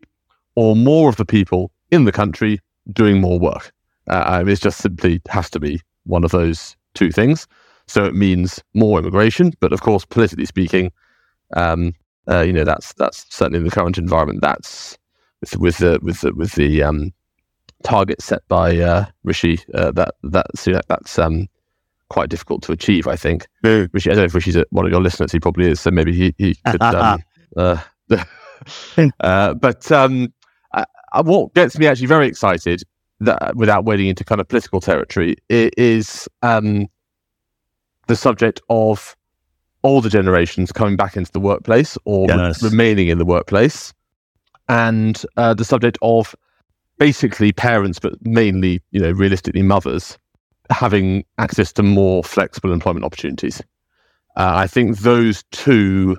[0.55, 2.61] or more of the people in the country
[2.93, 3.73] doing more work.
[4.09, 7.47] Uh, it just simply has to be one of those two things.
[7.87, 9.53] So it means more immigration.
[9.61, 10.93] But of course, politically speaking,
[11.55, 11.95] um,
[12.29, 14.41] uh, you know that's that's certainly in the current environment.
[14.43, 14.99] That's
[15.41, 17.13] with with the with the with the um,
[17.83, 19.61] target set by uh, Rishi.
[19.75, 21.49] Uh, that that's that's um,
[22.09, 23.07] quite difficult to achieve.
[23.07, 23.47] I think.
[23.65, 23.89] Mm.
[23.93, 25.31] Rishi, I don't know if Rishi's one of your listeners.
[25.31, 25.81] He probably is.
[25.81, 26.83] So maybe he, he could.
[26.83, 27.23] um,
[27.57, 27.81] uh,
[29.21, 30.33] uh, but um,
[31.23, 32.83] what gets me actually very excited,
[33.21, 36.87] that, without wading into kind of political territory, is um,
[38.07, 39.17] the subject of
[39.85, 42.63] older generations coming back into the workplace or yes.
[42.63, 43.93] re- remaining in the workplace,
[44.69, 46.35] and uh, the subject of
[46.99, 50.19] basically parents, but mainly, you know, realistically mothers,
[50.71, 53.61] having access to more flexible employment opportunities.
[54.37, 56.17] Uh, I think those two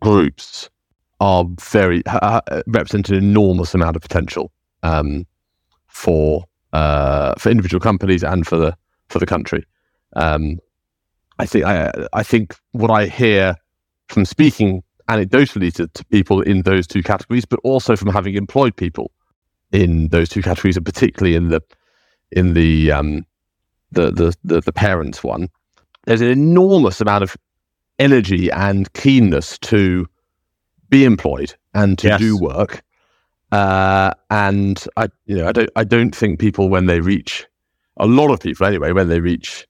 [0.00, 0.68] groups
[1.20, 4.50] are very uh, represent an enormous amount of potential
[4.82, 5.24] um,
[5.92, 8.76] for uh, for individual companies and for the
[9.08, 9.64] for the country.
[10.16, 10.58] Um,
[11.38, 13.56] I think I, I think what I hear
[14.08, 18.76] from speaking anecdotally to, to people in those two categories, but also from having employed
[18.76, 19.10] people
[19.72, 21.62] in those two categories, and particularly in the
[22.30, 23.26] in the um,
[23.90, 25.48] the, the the the parents one,
[26.04, 27.36] there's an enormous amount of
[27.98, 30.06] energy and keenness to
[30.88, 32.20] be employed and to Yes.
[32.20, 32.82] do work.
[33.52, 37.46] Uh, and I, you know, I don't, I don't think people when they reach,
[37.98, 39.66] a lot of people anyway, when they reach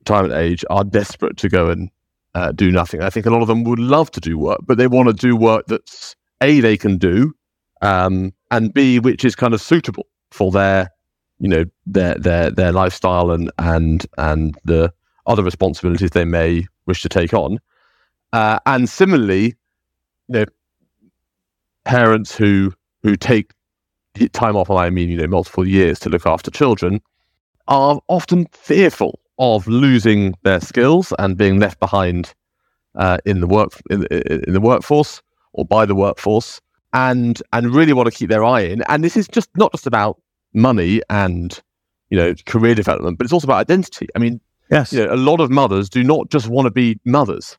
[0.00, 1.90] retirement age, are desperate to go and
[2.34, 3.02] uh, do nothing.
[3.02, 5.12] I think a lot of them would love to do work, but they want to
[5.12, 7.34] do work that's a they can do,
[7.82, 10.90] um, and b which is kind of suitable for their,
[11.40, 14.92] you know, their their their lifestyle and and and the
[15.26, 17.58] other responsibilities they may wish to take on.
[18.32, 19.56] Uh, and similarly,
[20.28, 20.44] you know,
[21.88, 22.72] parents who
[23.02, 23.52] who take
[24.32, 27.00] time off, and I mean, you know, multiple years to look after children,
[27.66, 32.34] are often fearful of losing their skills and being left behind
[32.96, 35.22] uh, in the work in, in the workforce
[35.52, 36.60] or by the workforce,
[36.92, 38.82] and and really want to keep their eye in.
[38.88, 40.20] And this is just not just about
[40.52, 41.58] money and
[42.10, 44.06] you know career development, but it's also about identity.
[44.14, 44.92] I mean, Yes.
[44.92, 47.56] you know, a lot of mothers do not just want to be mothers;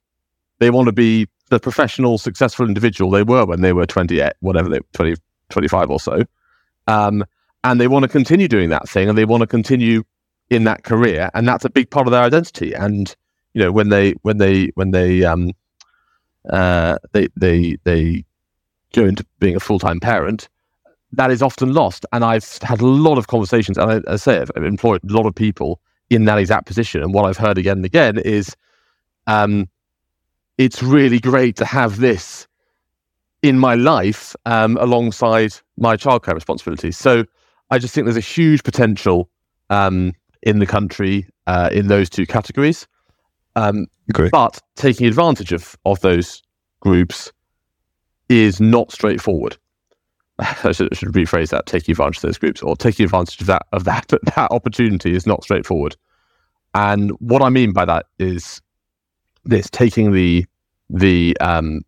[0.59, 4.69] they want to be the professional, successful individual they were when they were twenty, whatever
[4.69, 5.15] they 20,
[5.49, 6.23] 25 or so.
[6.87, 7.25] Um,
[7.63, 10.03] and they want to continue doing that thing, and they want to continue
[10.49, 12.73] in that career, and that's a big part of their identity.
[12.73, 13.15] And
[13.53, 15.51] you know, when they when they when they um,
[16.49, 18.23] uh, they they they
[18.93, 20.49] go into being a full time parent,
[21.11, 22.05] that is often lost.
[22.11, 25.25] And I've had a lot of conversations, and I, I say I've employed a lot
[25.25, 25.79] of people
[26.09, 27.01] in that exact position.
[27.01, 28.55] And what I've heard again and again is,
[29.27, 29.69] um,
[30.59, 32.45] it's really great to have this
[33.41, 36.97] in my life um, alongside my childcare responsibilities.
[36.97, 37.23] So
[37.69, 39.29] I just think there's a huge potential
[39.69, 40.11] um,
[40.43, 42.85] in the country uh, in those two categories.
[43.55, 43.87] Um,
[44.31, 46.43] but taking advantage of, of those
[46.81, 47.31] groups
[48.27, 49.57] is not straightforward.
[50.39, 53.47] I should, I should rephrase that: taking advantage of those groups, or taking advantage of
[53.47, 55.95] that of that that opportunity is not straightforward.
[56.73, 58.61] And what I mean by that is
[59.49, 60.45] this: taking the
[60.89, 61.81] the um,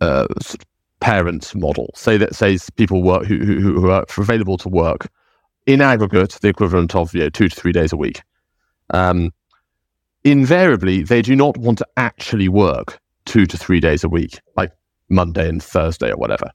[0.00, 0.26] uh,
[1.00, 1.90] parent model.
[1.94, 5.08] Say that says people work who, who who are available to work
[5.66, 8.22] in aggregate the equivalent of you know two to three days a week.
[8.90, 9.32] Um,
[10.24, 14.72] invariably, they do not want to actually work two to three days a week, like
[15.08, 16.50] Monday and Thursday or whatever.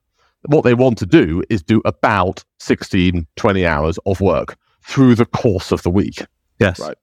[0.46, 5.26] What they want to do is do about 16, 20 hours of work through the
[5.26, 6.26] course of the week.
[6.60, 6.80] Yes.
[6.80, 6.98] Right.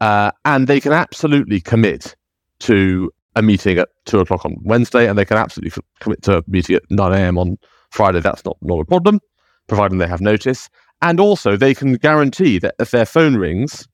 [0.00, 2.14] Uh, and they can absolutely commit
[2.60, 6.38] to a meeting at two o'clock on Wednesday, and they can absolutely f- commit to
[6.38, 7.38] a meeting at 9 a.m.
[7.38, 7.58] on
[7.90, 8.20] Friday.
[8.20, 9.20] That's not, not a problem,
[9.66, 10.68] providing they have notice.
[11.02, 13.88] And also, they can guarantee that if their phone rings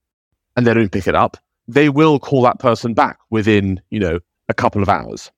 [0.57, 1.37] and they don't pick it up,
[1.69, 5.31] they will call that person back within, you know, a couple of hours.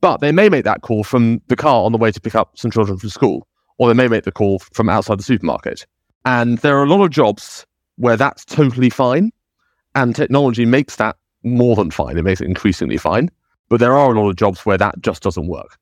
[0.00, 2.58] But they may make that call from the car on the way to pick up
[2.58, 3.46] some children from school,
[3.78, 5.86] or they may make the call from outside the supermarket.
[6.24, 7.66] And there are a lot of jobs
[7.96, 9.30] where that's totally fine,
[9.94, 12.16] and technology makes that more than fine.
[12.16, 13.30] It makes it increasingly fine.
[13.68, 15.78] But there are a lot of jobs where that just doesn't work,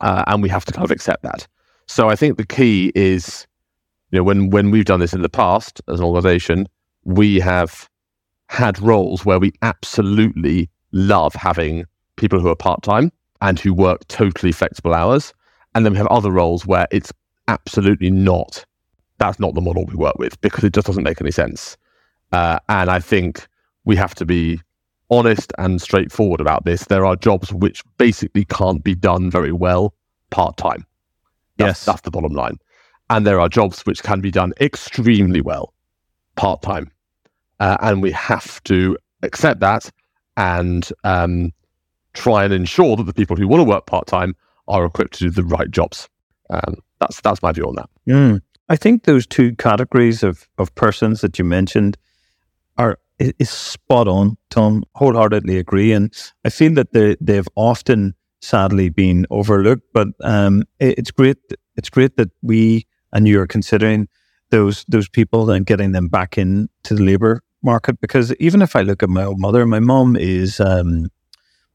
[0.00, 1.46] uh, and we have to kind of accept that.
[1.86, 3.46] So I think the key is,
[4.10, 6.68] you know, when when we've done this in the past as an organisation,
[7.04, 7.88] we have
[8.48, 11.84] had roles where we absolutely love having
[12.16, 13.10] people who are part time
[13.40, 15.32] and who work totally flexible hours,
[15.74, 17.12] and then we have other roles where it's
[17.48, 18.64] absolutely not.
[19.18, 21.76] That's not the model we work with because it just doesn't make any sense.
[22.32, 23.48] Uh, and I think
[23.84, 24.60] we have to be
[25.10, 26.84] honest and straightforward about this.
[26.84, 29.94] There are jobs which basically can't be done very well
[30.30, 30.86] part time.
[31.58, 31.84] Yes.
[31.84, 32.58] that's the bottom line.
[33.10, 35.74] And there are jobs which can be done extremely well
[36.36, 36.90] part time.
[37.58, 39.90] Uh, and we have to accept that
[40.36, 41.52] and um,
[42.14, 44.34] try and ensure that the people who want to work part time
[44.68, 46.08] are equipped to do the right jobs.
[46.48, 47.90] Um, that's that's my view on that.
[48.08, 48.40] Mm.
[48.68, 51.98] I think those two categories of, of persons that you mentioned
[52.78, 54.84] are i- is spot on, Tom.
[54.96, 56.12] Wholeheartedly agree, and
[56.44, 59.82] I feel that they they've often sadly been overlooked.
[59.92, 61.38] But um, it, it's great.
[61.76, 64.08] It's great that we and you are considering
[64.50, 68.00] those those people and getting them back into the labour market.
[68.00, 71.08] Because even if I look at my own mother, my mom is um,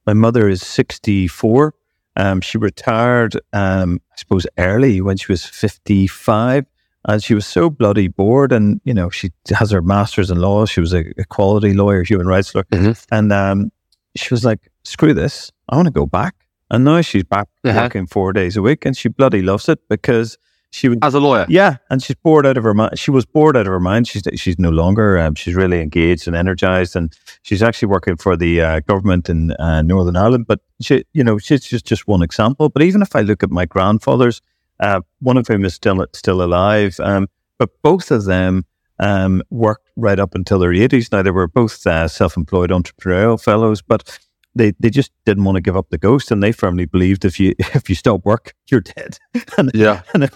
[0.05, 1.73] my mother is sixty four.
[2.17, 6.65] Um, she retired, um, I suppose, early when she was 55.
[7.07, 8.51] And she was so bloody bored.
[8.51, 10.65] And, you know, she has her master's in law.
[10.65, 12.65] She was a equality lawyer, human rights lawyer.
[12.71, 13.05] Mhm.
[13.11, 13.71] And um,
[14.15, 15.51] she was like, screw this.
[15.69, 16.33] I want to go back.
[16.71, 17.79] And now she's back Uh-huh.
[17.83, 18.85] working four days a week.
[18.85, 20.37] And she bloody loves it because
[20.71, 22.99] she would As a lawyer, yeah, and she's bored out of her mind.
[22.99, 24.09] She was bored out of her mind.
[24.09, 25.17] She's she's no longer.
[25.17, 29.51] Um, she's really engaged and energized, and she's actually working for the uh, government in
[29.51, 30.47] uh, Northern Ireland.
[30.47, 32.67] But she, you know, she's just just one example.
[32.67, 34.41] But even if I look at my grandfathers,
[34.79, 38.65] uh, one of whom is still still alive, um, but both of them
[38.99, 41.11] um, worked right up until their 80s.
[41.11, 44.19] Now, they were both uh, self employed entrepreneurial fellows, but
[44.55, 47.39] they, they just didn't want to give up the ghost, and they firmly believed if
[47.39, 49.17] you if you stop work, you're dead.
[49.57, 50.29] and, yeah, and,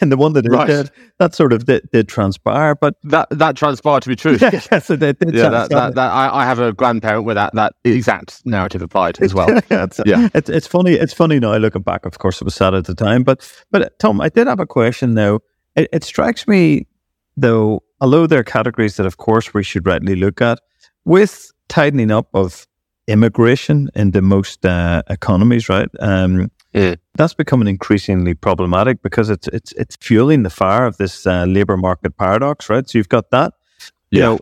[0.00, 0.66] and the one that is right.
[0.66, 2.74] dead, that sort of did, did, transpire.
[2.74, 4.38] But that that transpired to be true.
[4.40, 5.16] yeah, yes, it did.
[5.20, 9.20] yeah, that, that, that, I, I have a grandparent where that, that exact narrative applied
[9.20, 9.50] as well.
[9.70, 10.28] yeah, it's, yeah.
[10.34, 10.94] It's, it's funny.
[10.94, 12.06] It's funny now looking back.
[12.06, 14.66] Of course, it was sad at the time, but but Tom, I did have a
[14.66, 15.40] question though.
[15.74, 16.86] It, it strikes me
[17.36, 20.58] though, although there are categories that, of course, we should rightly look at,
[21.04, 22.66] with tightening up of
[23.06, 25.88] immigration into most uh, economies, right?
[26.00, 26.96] Um, yeah.
[27.14, 31.76] That's becoming increasingly problematic because it's it's it's fueling the fire of this uh, labor
[31.76, 32.88] market paradox, right?
[32.88, 33.54] So you've got that,
[34.10, 34.18] yeah.
[34.18, 34.38] you know,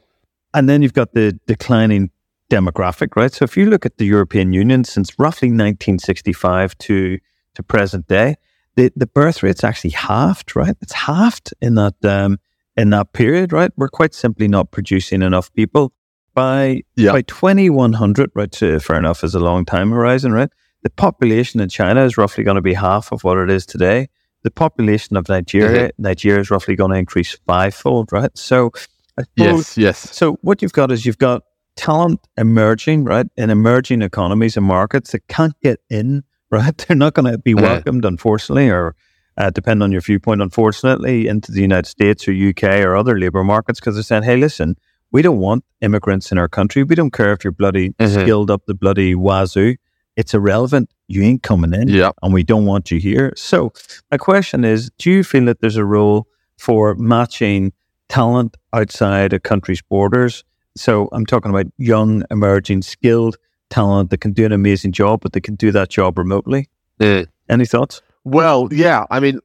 [0.53, 2.11] and then you've got the declining
[2.51, 3.33] demographic, right?
[3.33, 7.19] So if you look at the European Union since roughly 1965 to
[7.55, 8.37] to present day,
[8.75, 10.77] the the birth rate's actually halved, right?
[10.81, 12.39] It's halved in that um,
[12.77, 13.71] in that period, right?
[13.77, 15.93] We're quite simply not producing enough people
[16.35, 17.13] by yeah.
[17.13, 18.55] by 2100, right?
[18.55, 20.51] So fair enough, is a long time horizon, right?
[20.83, 24.09] The population in China is roughly going to be half of what it is today.
[24.43, 26.03] The population of Nigeria, mm-hmm.
[26.03, 28.37] Nigeria is roughly going to increase fivefold, right?
[28.37, 28.73] So,
[29.37, 29.99] yes, yes.
[29.99, 31.45] So what you've got is you've got
[31.77, 36.77] talent emerging, right, in emerging economies and markets that can't get in, right?
[36.77, 37.63] They're not going to be mm-hmm.
[37.63, 38.95] welcomed, unfortunately, or
[39.37, 43.43] uh, depending on your viewpoint, unfortunately, into the United States or UK or other labor
[43.43, 44.77] markets because they're saying, hey, listen,
[45.15, 46.83] we don't want immigrants in our country.
[46.83, 48.21] We don't care if you're bloody mm-hmm.
[48.21, 49.77] skilled up the bloody wazoo.
[50.17, 50.91] It's irrelevant.
[51.07, 52.17] You ain't coming in, yep.
[52.21, 53.33] and we don't want you here.
[53.37, 53.73] So,
[54.11, 56.27] my question is: Do you feel that there's a role
[56.59, 57.73] for matching
[58.09, 60.43] talent outside a country's borders?
[60.77, 63.37] So, I'm talking about young, emerging, skilled
[63.71, 66.69] talent that can do an amazing job, but they can do that job remotely.
[66.99, 67.29] Mm.
[67.49, 68.03] Any thoughts?
[68.25, 69.05] Well, yeah.
[69.11, 69.39] I mean,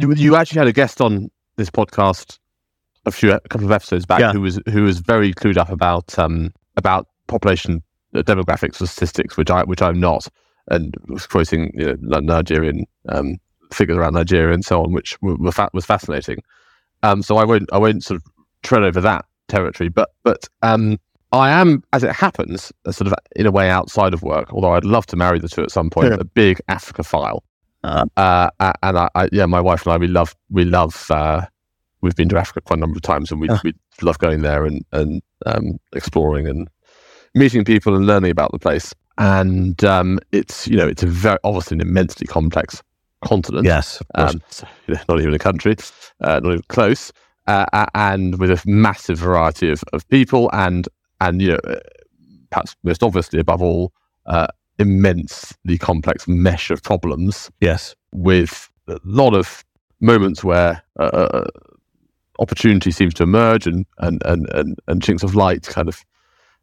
[0.00, 2.38] you actually had a guest on this podcast
[3.06, 4.32] a few a couple of episodes back yeah.
[4.32, 7.82] who was who was very clued up about um about population
[8.14, 10.28] uh, demographics or statistics, which I which I'm not,
[10.68, 13.36] and was quoting you know, Nigerian um,
[13.72, 16.42] figures around Nigeria and so on, which were, were fa- was fascinating.
[17.02, 18.32] Um, so I won't I won't sort of
[18.62, 20.98] tread over that territory, but but um,
[21.32, 24.52] I am, as it happens, sort of in a way outside of work.
[24.52, 26.10] Although I'd love to marry the two at some point.
[26.10, 26.18] Yeah.
[26.20, 27.40] A big Africaphile,
[27.82, 31.46] uh, uh, and I, I, yeah, my wife and I we love we love uh,
[32.04, 33.58] we've been to Africa quite a number of times, and we oh.
[33.64, 36.68] we love going there and and um, exploring and
[37.34, 38.94] meeting people and learning about the place.
[39.18, 42.82] And um, it's you know it's a very obviously an immensely complex
[43.24, 43.64] continent.
[43.64, 45.76] Yes, um, so, you know, not even a country,
[46.20, 47.12] uh, not even close,
[47.46, 50.88] uh, and with a massive variety of, of people and
[51.20, 51.80] and you know uh,
[52.50, 53.92] perhaps most obviously above all
[54.26, 54.48] uh,
[54.78, 57.50] immensely complex mesh of problems.
[57.60, 59.64] Yes, with a lot of
[60.00, 61.44] moments where uh, uh
[62.38, 66.04] opportunity seems to emerge and and and and, and chinks of light kind of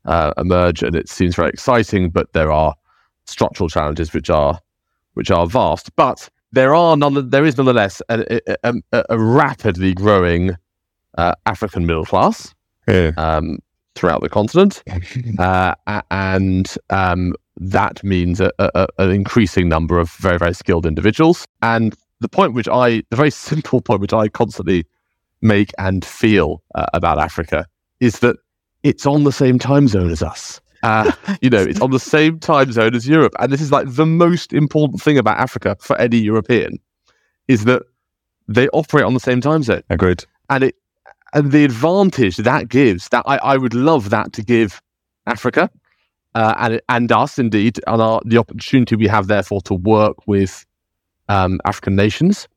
[0.06, 2.10] uh, emerge, and it seems very exciting.
[2.10, 2.76] But there are
[3.26, 4.60] structural challenges which are
[5.14, 5.96] which are vast.
[5.96, 7.30] But there are none.
[7.30, 10.56] There is nonetheless a, a, a, a rapidly growing
[11.18, 12.54] uh, African middle class
[12.88, 13.12] yeah.
[13.18, 13.60] um,
[13.96, 14.84] throughout the continent,
[15.40, 15.76] uh,
[16.10, 21.46] and um, that means an increasing number of very very skilled individuals.
[21.62, 24.86] And the point which I, the very simple point which I constantly
[25.42, 27.66] make and feel uh, about Africa
[28.00, 28.38] is that
[28.84, 30.62] it's on the same time zone as us.
[30.84, 31.12] Uh,
[31.42, 33.34] you know, it's on the same time zone as Europe.
[33.40, 36.80] And this is like the most important thing about Africa for any European
[37.48, 37.84] is that
[38.48, 39.84] they operate on the same time zone.
[39.90, 40.26] Agreed.
[40.50, 40.76] And it
[41.34, 44.82] and the advantage that gives that I, I would love that to give
[45.28, 45.70] Africa
[46.36, 50.66] uh, and and us indeed and our, the opportunity we have therefore to work with
[51.30, 52.48] um, African nations,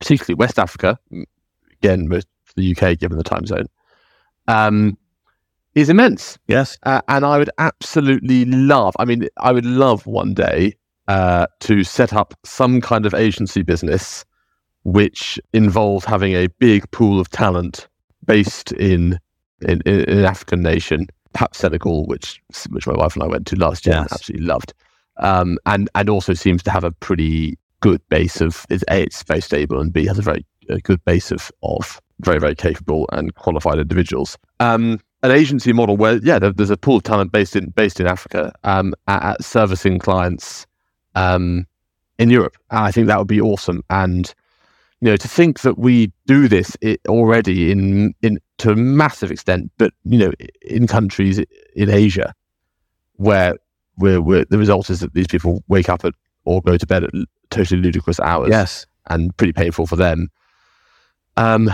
[0.00, 0.98] particularly West Africa,
[1.82, 3.66] again, most the UK, given the time zone,
[4.48, 4.96] um,
[5.74, 6.38] is immense.
[6.48, 6.78] Yes.
[6.82, 10.74] Uh, and I would absolutely love, I mean, I would love one day
[11.08, 14.24] uh, to set up some kind of agency business
[14.84, 17.88] which involves having a big pool of talent
[18.24, 19.18] based in
[19.62, 23.56] in, in an African nation, perhaps Senegal, which which my wife and I went to
[23.56, 24.02] last year yes.
[24.02, 24.74] and absolutely loved,
[25.16, 29.22] um, and and also seems to have a pretty good base of is a it's
[29.24, 33.08] very stable and b has a very a good base of, of very, very capable
[33.12, 34.38] and qualified individuals.
[34.60, 38.00] Um, an agency model where, yeah, there, there's a pool of talent based in based
[38.00, 40.66] in Africa um, at, at, servicing clients
[41.14, 41.66] um,
[42.18, 42.56] in Europe.
[42.70, 43.82] And I think that would be awesome.
[43.90, 44.32] And
[45.00, 46.76] you know, to think that we do this
[47.08, 51.38] already in in to a massive extent, but you know, in countries
[51.74, 52.34] in Asia
[53.14, 53.56] where
[53.96, 56.14] where, where the result is that these people wake up at
[56.44, 57.10] or go to bed at
[57.50, 58.50] totally ludicrous hours.
[58.50, 60.28] Yes, and pretty painful for them.
[61.36, 61.70] Um,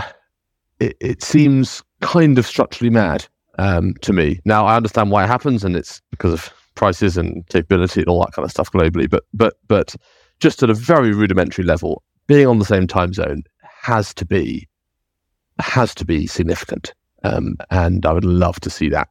[0.79, 3.25] it, it seems kind of structurally mad
[3.59, 4.39] um, to me.
[4.45, 8.21] Now I understand why it happens, and it's because of prices and capability and all
[8.21, 9.09] that kind of stuff globally.
[9.09, 9.95] But but but
[10.39, 14.67] just at a very rudimentary level, being on the same time zone has to be
[15.59, 16.93] has to be significant,
[17.23, 19.07] um, and I would love to see that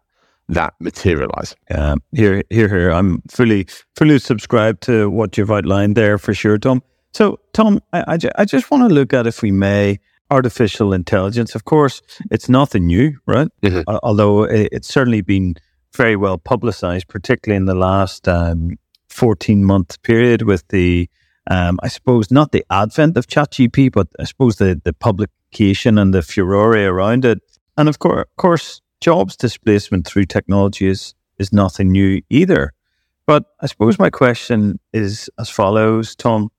[0.48, 1.55] that materialize.
[1.70, 2.90] Yeah, here, here, here.
[2.90, 6.82] I'm fully, fully subscribed to what you've outlined there for sure, Tom.
[7.14, 9.98] So, Tom, I, I, I just want to look at, if we may,
[10.31, 11.55] artificial intelligence.
[11.55, 13.49] Of course, it's nothing new, right?
[13.62, 13.83] Mm-hmm.
[13.87, 15.57] Uh, although it's certainly been
[15.95, 18.79] very well publicized, particularly in the last um,
[19.11, 21.09] 14 month period with the,
[21.51, 26.14] um, I suppose, not the advent of ChatGPT, but I suppose the, the publication and
[26.14, 27.41] the furore around it.
[27.77, 32.73] And of course, of course, jobs displacement through technology is, is nothing new either.
[33.27, 36.51] But I suppose my question is as follows, Tom.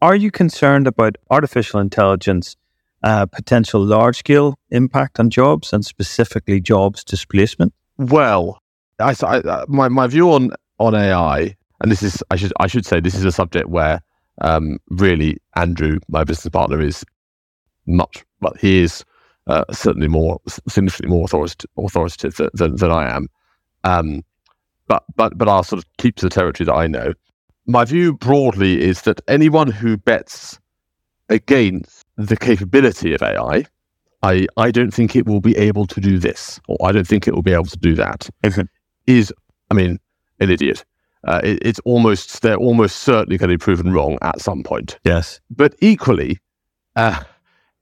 [0.00, 2.56] Are you concerned about artificial intelligence
[3.02, 7.72] uh, potential large scale impact on jobs and specifically jobs displacement?
[7.98, 8.60] Well,
[8.98, 12.66] I, I, uh, my my view on on AI, and this is I should I
[12.66, 14.00] should say this is a subject where
[14.40, 17.04] um, really Andrew, my business partner, is
[17.86, 19.04] much well he is
[19.48, 23.28] uh, certainly more significantly more authoritative, authoritative than, than, than, I am.
[23.84, 24.22] Um,
[24.86, 27.12] but but but I'll sort of keep to the territory that I know.
[27.66, 30.58] My view broadly is that anyone who bets
[31.28, 33.64] against the capability of AI,
[34.22, 37.26] I I don't think it will be able to do this, or I don't think
[37.26, 38.28] it will be able to do that.
[39.06, 39.32] Is
[39.70, 39.98] I mean
[40.40, 40.84] an idiot.
[41.26, 44.98] Uh, it, it's almost they're almost certainly going to be proven wrong at some point.
[45.04, 46.38] Yes, but equally,
[46.96, 47.22] uh,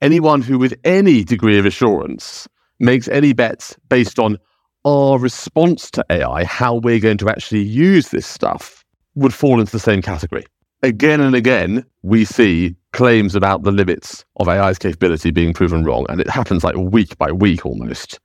[0.01, 2.47] anyone who, with any degree of assurance,
[2.79, 4.37] makes any bets based on
[4.85, 8.83] our response to AI, how we're going to actually use this stuff,
[9.15, 10.43] would fall into the same category.
[10.83, 16.05] Again and again, we see claims about the limits of AI's capability being proven wrong,
[16.09, 18.19] and it happens like week by week almost.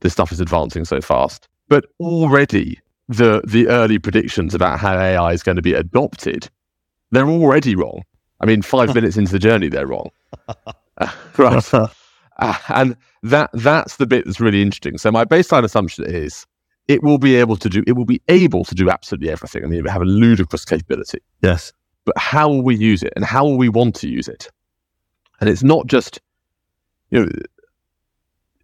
[0.00, 1.48] This stuff is advancing so fast.
[1.68, 6.48] But already, the, the early predictions about how AI is going to be adopted,
[7.10, 8.02] they're already wrong.
[8.40, 10.10] I mean, five minutes into the journey, they're wrong.
[11.38, 11.74] right.
[11.74, 11.88] uh,
[12.68, 14.98] and that that's the bit that's really interesting.
[14.98, 16.46] So my baseline assumption is
[16.88, 19.64] it will be able to do it will be able to do absolutely everything.
[19.64, 21.18] I mean, it will have a ludicrous capability.
[21.40, 21.72] Yes.
[22.04, 24.48] But how will we use it and how will we want to use it?
[25.40, 26.20] And it's not just
[27.10, 27.30] you know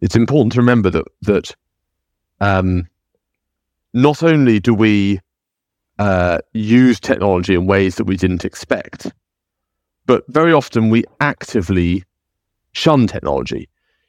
[0.01, 1.55] it's important to remember that that
[2.41, 2.89] um,
[3.93, 5.21] not only do we
[5.99, 9.13] uh, use technology in ways that we didn't expect,
[10.07, 12.05] but very often we actively
[12.73, 13.69] shun technology.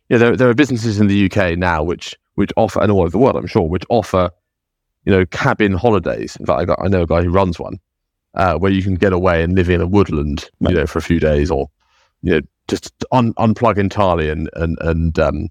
[0.10, 3.02] You know, there, there are businesses in the UK now which which offer, and all
[3.02, 4.30] over the world, I'm sure, which offer,
[5.04, 6.38] you know, cabin holidays.
[6.38, 7.80] In fact, I, got, I know a guy who runs one
[8.36, 11.02] uh, where you can get away and live in a woodland, you know, for a
[11.02, 11.70] few days, or
[12.22, 15.50] you know, just un- unplug entirely and and and um,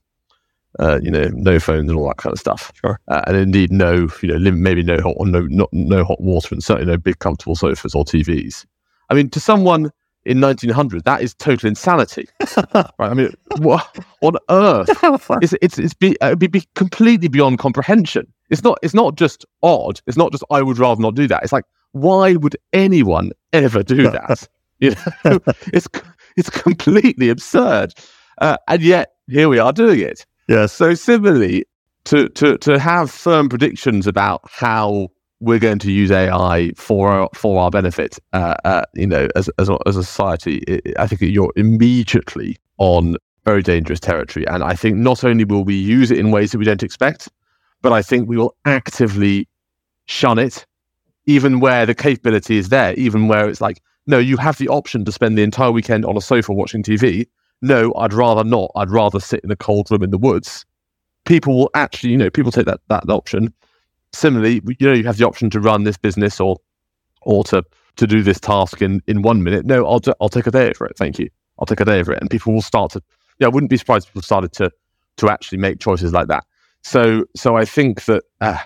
[0.79, 2.73] uh, you know, no phones and all that kind of stuff.
[2.75, 3.01] Sure.
[3.09, 6.63] Uh, and indeed, no, you know, maybe no hot, no, not no hot water, and
[6.63, 8.65] certainly no big comfortable sofas or TVs.
[9.11, 9.91] I mean, to someone
[10.29, 11.05] in 1900.
[11.05, 12.29] That is total insanity.
[12.75, 12.91] right?
[12.99, 14.91] I mean, what on earth?
[15.43, 18.27] It's it's it's be, it'd be, be completely beyond comprehension.
[18.51, 20.01] It's not it's not just odd.
[20.07, 21.43] It's not just I would rather not do that.
[21.43, 24.49] It's like why would anyone ever do that?
[24.81, 25.41] you know,
[25.73, 25.89] it's
[26.37, 27.95] it's completely absurd.
[28.41, 30.25] Uh, and yet here we are doing it.
[30.49, 30.67] Yeah.
[30.67, 31.65] So similarly,
[32.05, 35.09] to to to have firm predictions about how
[35.41, 38.19] we're going to use AI for our, for our benefit.
[38.33, 40.63] Uh, uh, you know, as as a, as a society,
[40.99, 44.47] I think you're immediately on very dangerous territory.
[44.47, 47.29] And I think not only will we use it in ways that we don't expect,
[47.83, 49.49] but I think we will actively
[50.07, 50.67] shun it,
[51.29, 55.05] even where the capability is there, even where it's like, no, you have the option
[55.05, 57.27] to spend the entire weekend on a sofa watching TV.
[57.63, 58.71] No, I'd rather not.
[58.75, 60.65] I'd rather sit in a cold room in the woods.
[61.27, 63.53] People will actually, you know, people take that that option
[64.13, 66.57] similarly, you know, you have the option to run this business or
[67.23, 67.63] or to
[67.97, 69.67] to do this task in in one minute.
[69.67, 70.97] No, I'll i I'll take a day for it.
[70.97, 71.29] Thank you.
[71.59, 73.03] I'll take a day for it, and people will start to.
[73.39, 74.71] Yeah, I wouldn't be surprised if people started to
[75.19, 76.45] to actually make choices like that.
[76.83, 78.23] So so I think that.
[78.41, 78.59] Uh,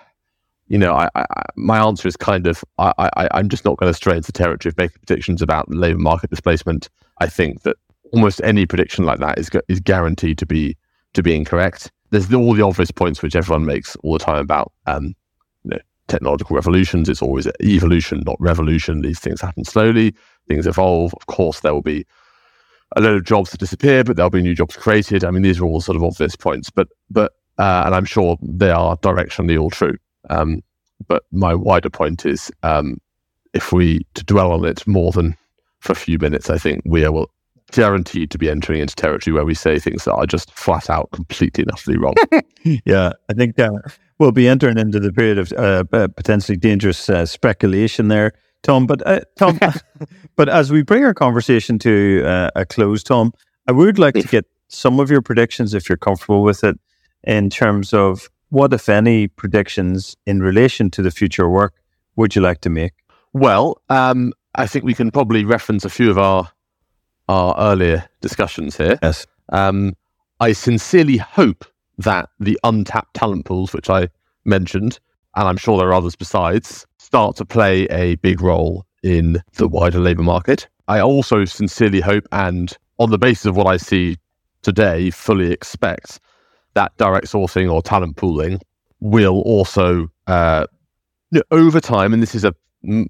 [0.73, 3.91] you know, I, I, my answer is kind of I, I, I'm just not going
[3.93, 6.89] to stray into territory of making predictions about labour market displacement.
[7.21, 7.77] I think that
[8.15, 10.79] almost any prediction like that is is guaranteed to be
[11.13, 11.93] to be incorrect.
[12.09, 15.15] There's all the obvious points which everyone makes all the time about um,
[15.65, 17.11] you know, technological revolutions.
[17.11, 19.03] It's always evolution, not revolution.
[19.03, 20.15] These things happen slowly.
[20.49, 21.13] Things evolve.
[21.13, 22.07] Of course, there will be
[22.97, 25.23] a load of jobs that disappear, but there'll be new jobs created.
[25.23, 28.39] I mean, these are all sort of obvious points, but but uh, and I'm sure
[28.41, 29.99] they are directionally all true.
[30.31, 30.63] Um,
[31.09, 33.01] but my wider point is, um,
[33.55, 35.37] if we to dwell on it more than
[35.81, 37.31] for a few minutes, I think we will
[37.73, 41.11] guaranteed to be entering into territory where we say things that are just flat out
[41.11, 42.15] completely and utterly wrong.
[42.85, 43.71] yeah, I think uh,
[44.19, 48.87] we'll be entering into the period of uh, potentially dangerous uh, speculation there, Tom.
[48.87, 49.59] But uh, Tom,
[50.37, 53.33] but as we bring our conversation to uh, a close, Tom,
[53.67, 56.79] I would like to get some of your predictions, if you're comfortable with it,
[57.25, 61.73] in terms of what, if any, predictions in relation to the future work
[62.17, 62.93] would you like to make?
[63.33, 66.51] Well, um, I think we can probably reference a few of our
[67.31, 68.99] our earlier discussions here.
[69.03, 69.27] Yes.
[69.49, 69.97] Um,
[70.41, 71.65] I sincerely hope
[71.97, 74.09] that the untapped talent pools, which I
[74.45, 74.99] mentioned,
[75.35, 79.67] and I'm sure there are others besides, start to play a big role in the
[79.67, 80.69] wider labour market.
[80.89, 84.19] I also sincerely hope, and on the basis of what I see
[84.61, 86.21] today, fully expect
[86.75, 88.61] that direct sourcing or talent pooling
[89.01, 90.67] will also, uh,
[91.51, 92.55] over time, and this is a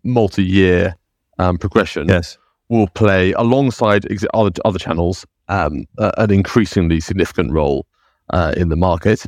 [0.04, 0.96] multi year
[1.38, 2.38] um, progression, yes
[2.72, 7.86] will play alongside ex- other, other channels um, uh, an increasingly significant role
[8.30, 9.26] uh, in the market.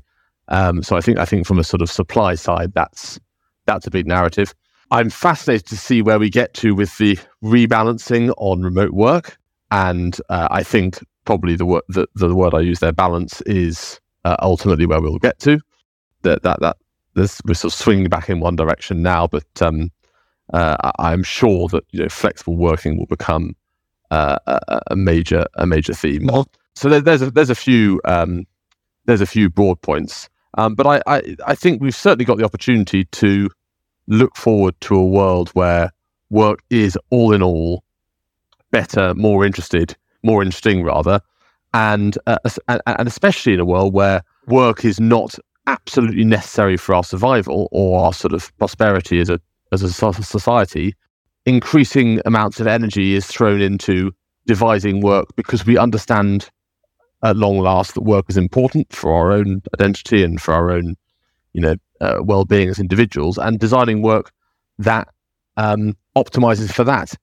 [0.49, 3.20] Um, so I think I think from a sort of supply side, that's
[3.66, 4.55] that's a big narrative.
[4.91, 9.37] I'm fascinated to see where we get to with the rebalancing on remote work,
[9.70, 14.01] and uh, I think probably the word the, the word I use there, balance, is
[14.24, 15.58] uh, ultimately where we'll get to.
[16.22, 16.76] That that that
[17.14, 19.90] this, we're sort of swinging back in one direction now, but um,
[20.52, 23.54] uh, I'm sure that you know flexible working will become
[24.10, 26.28] uh, a, a, major a major theme.
[26.74, 28.44] So there, there's a, there's a few um,
[29.06, 32.44] there's a few broad points, um, but I, I, I think we've certainly got the
[32.44, 33.50] opportunity to
[34.06, 35.90] look forward to a world where
[36.30, 37.84] work is all in all
[38.70, 41.20] better, more interested, more interesting rather,
[41.74, 45.34] and uh, and especially in a world where work is not
[45.66, 49.40] absolutely necessary for our survival or our sort of prosperity as a
[49.72, 50.94] as a society,
[51.46, 54.12] increasing amounts of energy is thrown into
[54.46, 56.48] devising work because we understand
[57.24, 60.94] at long last that work is important for our own identity and for our own,
[61.54, 64.30] you know, uh, well-being as individuals, and designing work
[64.78, 65.08] that
[65.56, 67.14] um, optimizes for that,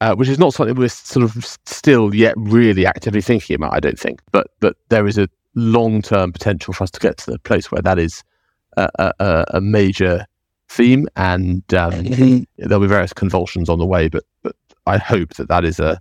[0.00, 3.74] uh, which is not something we're sort of still yet really actively thinking about.
[3.74, 7.30] I don't think, but but there is a long-term potential for us to get to
[7.30, 8.22] the place where that is
[8.76, 10.26] a, a, a major
[10.68, 12.42] theme, and um, mm-hmm.
[12.58, 14.08] there'll be various convulsions on the way.
[14.08, 16.00] But but I hope that that is a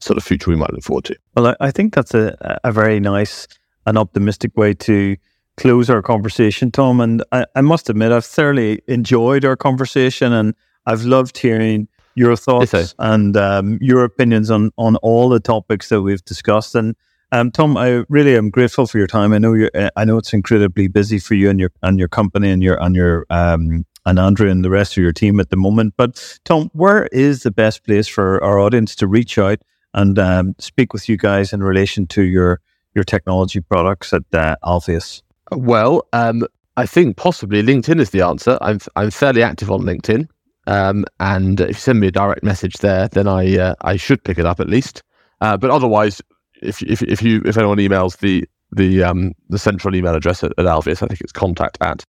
[0.00, 1.16] sort of future we might look forward to.
[1.36, 3.46] Well, I, I think that's a a very nice
[3.86, 5.16] and optimistic way to
[5.56, 7.00] close our conversation, Tom.
[7.00, 10.54] And I, I must admit, I've thoroughly enjoyed our conversation, and
[10.86, 16.02] I've loved hearing your thoughts and um, your opinions on on all the topics that
[16.02, 16.74] we've discussed.
[16.74, 16.94] And
[17.32, 19.32] um, Tom, I really am grateful for your time.
[19.32, 19.70] I know you.
[19.96, 22.94] I know it's incredibly busy for you and your and your company and your and
[22.94, 25.94] your um, and Andrew and the rest of your team at the moment.
[25.96, 29.60] But Tom, where is the best place for our audience to reach out
[29.94, 32.60] and um, speak with you guys in relation to your
[32.94, 35.22] your technology products at uh, Alvius?
[35.50, 36.46] Well, um,
[36.76, 38.58] I think possibly LinkedIn is the answer.
[38.60, 40.28] I'm I'm fairly active on LinkedIn,
[40.66, 44.24] um, and if you send me a direct message there, then I uh, I should
[44.24, 45.02] pick it up at least.
[45.40, 46.22] Uh, but otherwise,
[46.62, 50.52] if if if you if anyone emails the the um the central email address at,
[50.58, 52.04] at Alvius, I think it's contact at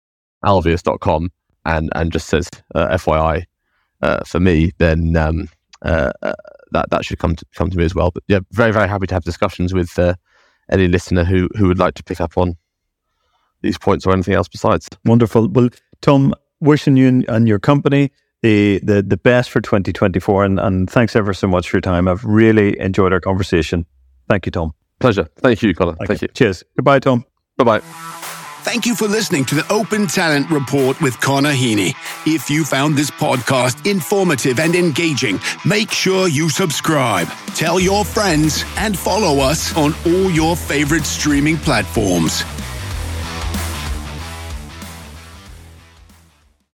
[0.46, 1.32] alvius.com
[1.66, 3.46] and and just says uh, FYI
[4.02, 5.50] uh, for me, then um,
[5.82, 6.34] uh, uh,
[6.72, 8.12] that that should come to, come to me as well.
[8.12, 9.98] But yeah, very very happy to have discussions with
[10.72, 12.56] any listener who who would like to pick up on
[13.62, 14.90] these points or anything else besides.
[15.06, 15.48] Wonderful.
[15.48, 15.70] Well,
[16.02, 18.12] Tom, wishing you and your company
[18.44, 22.08] the the the best for 2024, and and thanks ever so much for your time.
[22.08, 23.86] I've really enjoyed our conversation.
[24.30, 24.74] Thank you, Tom.
[25.00, 25.28] Pleasure.
[25.38, 25.96] Thank you, Colin.
[25.96, 26.28] Thank, Thank you.
[26.28, 26.34] you.
[26.34, 26.64] Cheers.
[26.78, 27.26] Goodbye, Tom.
[27.58, 27.80] Bye bye.
[28.64, 31.94] Thank you for listening to the Open Talent Report with Connor Heaney.
[32.26, 38.64] If you found this podcast informative and engaging, make sure you subscribe, tell your friends,
[38.78, 42.44] and follow us on all your favorite streaming platforms.